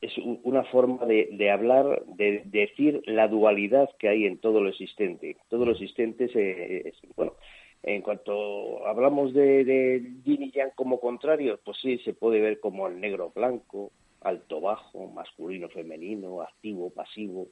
[0.00, 5.36] es una forma de, hablar, de, decir la dualidad que hay en todo lo existente.
[5.48, 7.34] Todo lo existente es, bueno,
[7.82, 12.60] en cuanto hablamos de, de yin y yang como contrarios, pues sí, se puede ver
[12.60, 17.48] como el negro blanco, alto bajo, masculino femenino, activo, pasivo.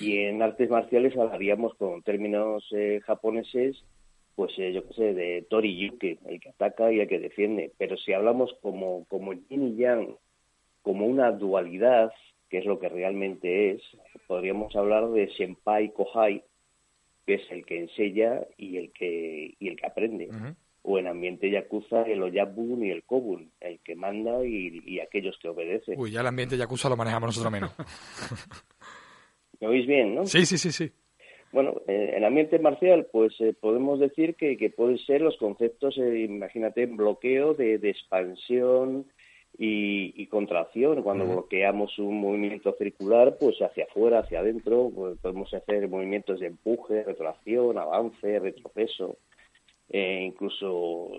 [0.00, 3.82] Y en artes marciales hablaríamos con términos eh, japoneses,
[4.40, 7.72] pues eh, yo qué sé, de tori yuke, el que ataca y el que defiende.
[7.76, 10.16] Pero si hablamos como, como yin y yang,
[10.80, 12.10] como una dualidad,
[12.48, 13.82] que es lo que realmente es,
[14.26, 16.42] podríamos hablar de senpai kohai,
[17.26, 20.30] que es el que enseña y el que, y el que aprende.
[20.80, 25.48] O en ambiente yakuza, el oyabun y el kobun, el que manda y, aquellos que
[25.48, 26.00] obedecen.
[26.00, 27.74] Uy, ya el ambiente yakuza lo manejamos nosotros menos.
[29.60, 30.24] ¿Me oís bien, no?
[30.24, 30.90] Sí, sí, sí, sí.
[31.52, 35.98] Bueno, en el ambiente marcial, pues eh, podemos decir que, que, pueden ser los conceptos,
[35.98, 39.06] eh, imagínate, bloqueo, de, de expansión,
[39.58, 41.02] y, contracción.
[41.02, 46.46] Cuando bloqueamos un movimiento circular, pues hacia afuera, hacia adentro, pues podemos hacer movimientos de
[46.46, 49.16] empuje, retracción, avance, retroceso,
[49.92, 51.10] eh, incluso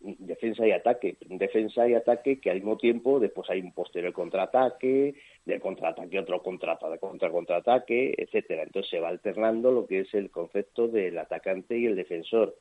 [0.00, 1.16] defensa y ataque.
[1.26, 5.14] Defensa y ataque que al mismo tiempo después hay un posterior contraataque,
[5.44, 8.62] del contraataque otro contraataque, contra contraataque, etcétera.
[8.62, 12.56] Entonces se va alternando lo que es el concepto del atacante y el defensor.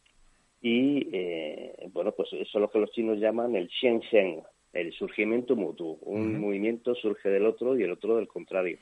[0.62, 4.42] Y eh, bueno, pues eso es lo que los chinos llaman el Shenzhen,
[4.74, 6.00] el surgimiento mutuo.
[6.02, 8.78] Un movimiento surge del otro y el otro del contrario.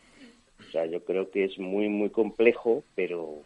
[0.60, 3.42] O sea, yo creo que es muy, muy complejo, pero,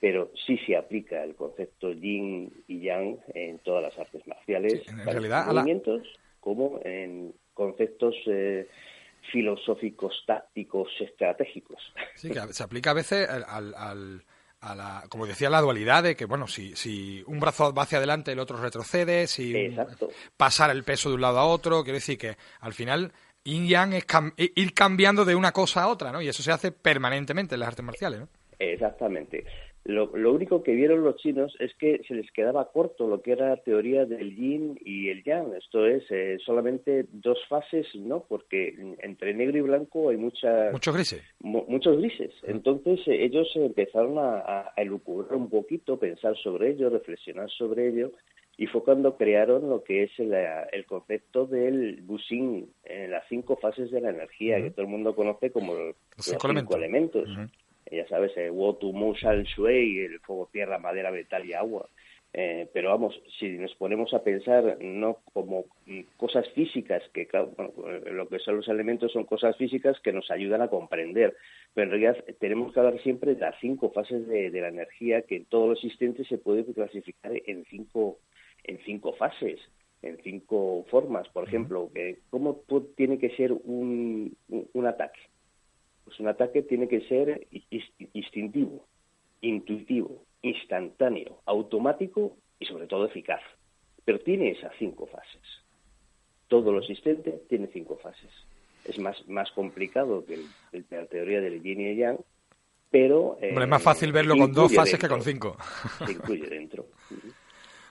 [0.00, 5.04] pero sí se aplica el concepto yin y yang en todas las artes marciales, en
[5.04, 6.02] realidad, movimientos
[6.40, 8.68] como en conceptos eh,
[9.32, 11.82] filosóficos, tácticos, estratégicos.
[12.14, 14.22] Sí, que se aplica a veces al
[14.60, 17.98] a la, como decía, la dualidad de que, bueno, si, si un brazo va hacia
[17.98, 19.74] adelante, el otro retrocede, si
[20.36, 23.12] pasar el peso de un lado a otro, quiero decir que al final
[23.44, 24.04] yin yang es
[24.36, 26.20] ir cambiando de una cosa a otra, ¿no?
[26.20, 28.28] Y eso se hace permanentemente en las artes marciales, ¿no?
[28.58, 29.44] Exactamente.
[29.88, 33.32] Lo, lo, único que vieron los chinos es que se les quedaba corto lo que
[33.32, 35.54] era la teoría del yin y el yang.
[35.54, 38.22] Esto es eh, solamente dos fases, ¿no?
[38.28, 40.74] Porque entre negro y blanco hay muchas...
[40.74, 41.22] Muchos grises.
[41.40, 42.34] muchos grises.
[42.42, 48.12] Entonces eh, ellos empezaron a, a, elucubrar un poquito, pensar sobre ello, reflexionar sobre ello
[48.58, 53.56] y fue cuando crearon lo que es el, el concepto del busing, en las cinco
[53.56, 57.26] fases de la energía, que todo el mundo conoce como los, cinco, elementos
[57.90, 61.88] ya sabes, el Wotu, Musal, Shui, el fuego, tierra, madera, metal y agua.
[62.34, 65.64] Eh, pero vamos, si nos ponemos a pensar no como
[66.18, 67.26] cosas físicas, que
[67.56, 67.72] bueno,
[68.12, 71.34] lo que son los elementos son cosas físicas que nos ayudan a comprender,
[71.72, 75.36] pero en realidad tenemos que hablar siempre de las cinco fases de, la energía, que
[75.36, 78.18] en todos los existentes se puede clasificar en cinco,
[78.64, 79.58] en cinco fases,
[80.02, 81.26] en cinco formas.
[81.30, 82.62] Por ejemplo, que ¿cómo
[82.94, 85.20] tiene que ser un, un ataque?
[86.08, 87.46] Pues un ataque tiene que ser
[88.14, 88.86] instintivo,
[89.42, 93.42] intuitivo, instantáneo, automático y sobre todo eficaz.
[94.06, 95.42] Pero tiene esas cinco fases.
[96.48, 98.30] Todo lo existente tiene cinco fases.
[98.86, 100.38] Es más, más complicado que
[100.72, 102.18] la teoría del yin y el yang,
[102.90, 103.36] pero...
[103.42, 105.58] es más fácil verlo con dos fases que con cinco.
[106.06, 106.86] Se incluye dentro.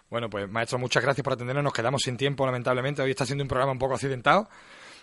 [0.09, 1.65] Bueno, pues maestro, muchas gracias por atendernos.
[1.65, 3.03] Nos quedamos sin tiempo, lamentablemente.
[3.03, 4.49] Hoy está siendo un programa un poco accidentado,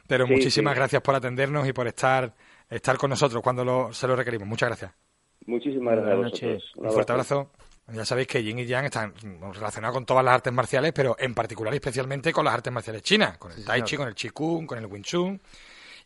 [0.08, 2.34] pero muchísimas gracias por atendernos y por estar
[2.68, 4.48] estar con nosotros cuando lo, se lo requerimos.
[4.48, 4.92] Muchas gracias.
[5.46, 6.72] Muchísimas gracias a vosotros.
[6.76, 7.50] Un, fuerte abrazo.
[7.92, 9.14] Ya sabéis que Yin y Yang están
[9.52, 13.02] relacionados con todas las artes marciales, pero en particular y especialmente con las artes marciales
[13.02, 15.40] chinas, con el Tai Chi, con el Qigong, con el Wing Chun.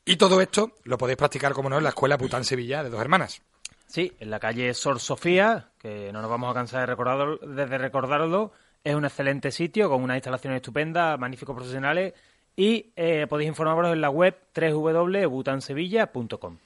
[0.04, 3.00] Y todo esto lo podéis practicar, como no, en la Escuela Bután Sevilla de Dos
[3.00, 3.42] Hermanas.
[3.86, 7.78] Sí, en la calle Sor Sofía, que no nos vamos a cansar de, recordarlo, de
[7.78, 8.52] recordarlo,
[8.82, 12.14] es un excelente sitio con unas instalaciones estupendas, magníficos profesionales
[12.58, 16.58] y eh, podéis informaros en la web www.butansevilla.com.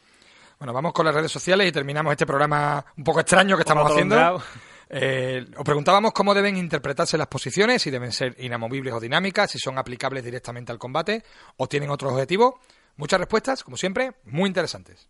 [0.58, 3.90] Bueno, vamos con las redes sociales y terminamos este programa un poco extraño que estamos
[3.90, 4.42] haciendo.
[4.94, 9.58] Eh, os preguntábamos cómo deben interpretarse las posiciones, si deben ser inamovibles o dinámicas, si
[9.58, 11.24] son aplicables directamente al combate
[11.56, 12.60] o tienen otro objetivo.
[12.96, 15.08] Muchas respuestas, como siempre, muy interesantes.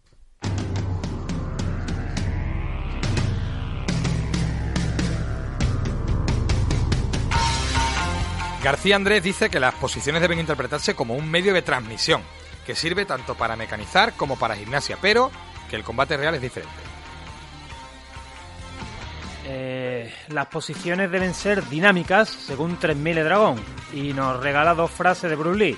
[8.63, 12.23] García Andrés dice que las posiciones deben interpretarse como un medio de transmisión,
[12.65, 15.33] que sirve tanto para mecanizar como para gimnasia, pero
[15.69, 16.73] que el combate real es diferente.
[19.45, 23.57] Eh, las posiciones deben ser dinámicas, según 3000 Dragón,
[23.93, 25.77] y nos regala dos frases de Bruce Lee.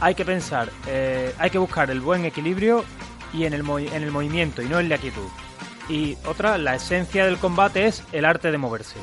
[0.00, 2.84] Hay que pensar, eh, hay que buscar el buen equilibrio
[3.32, 5.28] y en el, en el movimiento y no en la quietud.
[5.88, 8.96] Y otra, la esencia del combate es el arte de moverse.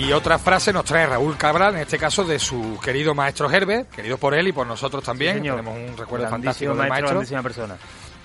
[0.00, 3.90] Y otra frase nos trae Raúl Cabral, en este caso de su querido maestro Herbert,
[3.90, 5.42] querido por él y por nosotros también.
[5.42, 7.42] Tenemos un recuerdo fantástico del maestro.
[7.42, 7.76] persona.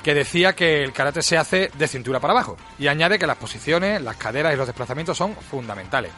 [0.02, 2.56] Que decía que el karate se hace de cintura para abajo.
[2.80, 6.14] Y añade que las posiciones, las caderas y los desplazamientos son fundamentales.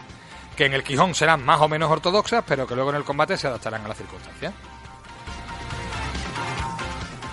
[0.55, 3.35] Que en el Quijón serán más o menos ortodoxas, pero que luego en el combate
[3.35, 4.53] se adaptarán a las circunstancias.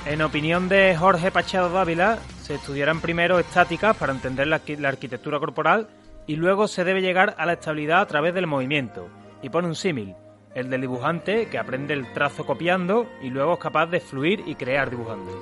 [0.06, 5.88] En opinión de Jorge Pachado Dávila, se estudiarán primero estáticas para entender la arquitectura corporal
[6.26, 9.08] y luego se debe llegar a la estabilidad a través del movimiento.
[9.42, 10.14] Y pone un símil,
[10.54, 14.54] el del dibujante que aprende el trazo copiando y luego es capaz de fluir y
[14.54, 15.40] crear dibujando.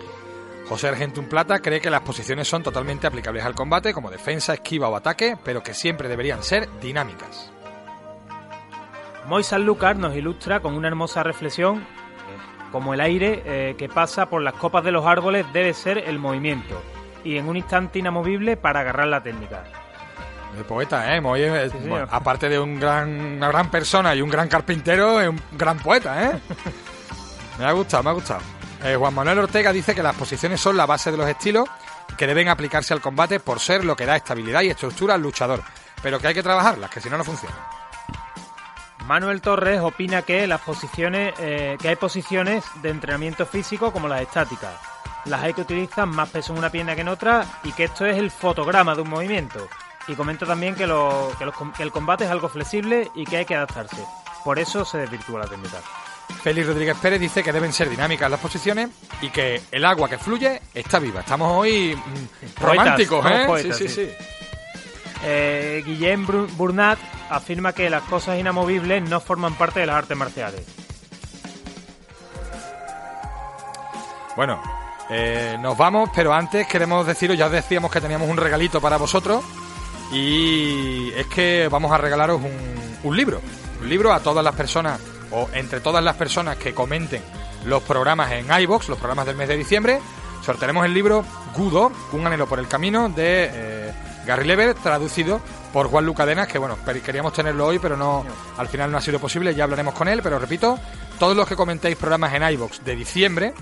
[0.68, 4.89] José Argentum Plata cree que las posiciones son totalmente aplicables al combate como defensa, esquiva
[4.89, 7.53] o ataque, pero que siempre deberían ser dinámicas.
[9.26, 11.85] Moisés Lucar nos ilustra con una hermosa reflexión
[12.72, 16.18] como el aire eh, que pasa por las copas de los árboles debe ser el
[16.18, 16.83] movimiento
[17.22, 19.64] y en un instante inamovible para agarrar la técnica.
[20.57, 21.22] El poeta, ¿eh?
[22.11, 26.30] aparte de un gran, una gran persona y un gran carpintero, es un gran poeta,
[26.30, 26.40] ¿eh?
[27.59, 28.40] me ha gustado, me ha gustado.
[28.84, 31.68] Eh, Juan Manuel Ortega dice que las posiciones son la base de los estilos
[32.18, 35.62] que deben aplicarse al combate por ser lo que da estabilidad y estructura al luchador,
[36.03, 37.55] pero que hay que trabajarlas, que si no, no funciona.
[39.07, 44.20] Manuel Torres opina que las posiciones, eh, que hay posiciones de entrenamiento físico como las
[44.20, 44.72] estáticas.
[45.24, 48.05] Las hay que utilizar más peso en una pierna que en otra y que esto
[48.07, 49.68] es el fotograma de un movimiento.
[50.09, 54.05] Y comenta también que, el combate es algo flexible y que hay que adaptarse.
[54.44, 55.78] Por eso se desvirtúa la técnica.
[56.42, 58.90] Félix Rodríguez Pérez dice que deben ser dinámicas las posiciones
[59.20, 61.20] y que el agua que fluye está viva.
[61.20, 63.46] Estamos hoy mm, románticos, ¿eh?
[63.62, 64.11] sí, sí, sí.
[65.24, 66.26] Eh, Guillem
[66.57, 66.98] Burnat
[67.30, 70.62] afirma que las cosas inamovibles no forman parte de las artes marciales.
[74.34, 74.61] Bueno,
[75.11, 78.96] eh, nos vamos, pero antes queremos deciros, ya os decíamos que teníamos un regalito para
[78.96, 79.44] vosotros.
[80.12, 82.40] Y es que vamos a regalaros
[83.02, 83.40] un, libro.
[83.80, 85.00] Un libro a todas las personas,
[85.30, 87.22] o entre todas las personas que comenten
[87.64, 90.00] los programas en iBox, los programas del mes de diciembre.
[90.44, 91.24] Sortearemos el libro
[91.56, 93.92] Gudo, Un anhelo por el camino, de eh,
[94.26, 95.40] Gary Lever, traducido
[95.72, 98.24] por Juan Lucadenas, que bueno, queríamos tenerlo hoy, pero no,
[98.58, 100.78] al final no ha sido posible, ya hablaremos con él, pero repito,
[101.18, 103.54] todos los que comentéis programas en iBox de diciembre,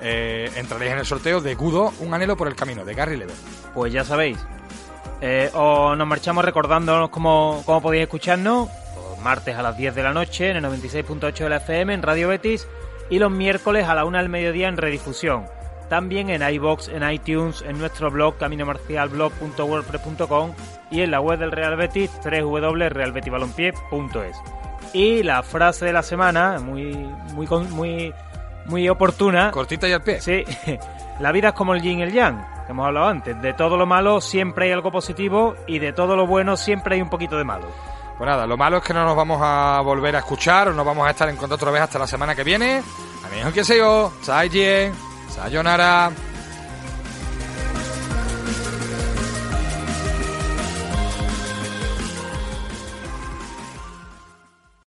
[0.00, 3.36] eh, entraréis en el sorteo de Gudo, un anhelo por el camino, de Gary Lever.
[3.72, 4.38] Pues ya sabéis.
[5.26, 10.02] Eh, o nos marchamos recordándonos cómo, cómo podéis escucharnos, los martes a las 10 de
[10.02, 12.68] la noche en el 96.8 de la FM en Radio Betis
[13.08, 15.46] y los miércoles a la 1 del mediodía en redifusión.
[15.88, 20.52] También en iBox, en iTunes, en nuestro blog caminomarcialblog.wordpress.com
[20.90, 24.36] y en la web del Real Betis www.realbetisbalompié.es.
[24.92, 26.94] Y la frase de la semana, muy,
[27.32, 28.12] muy, muy,
[28.66, 29.52] muy oportuna.
[29.52, 30.20] Cortita y al pie.
[30.20, 30.44] Sí.
[31.20, 33.40] La vida es como el yin y el yang, que hemos hablado antes.
[33.40, 37.02] De todo lo malo siempre hay algo positivo y de todo lo bueno siempre hay
[37.02, 37.68] un poquito de malo.
[38.18, 40.84] Pues nada, lo malo es que no nos vamos a volver a escuchar o no
[40.84, 42.82] vamos a estar en contacto otra vez hasta la semana que viene.
[43.26, 44.12] Amigos que se yo,
[45.28, 46.12] Sayonara.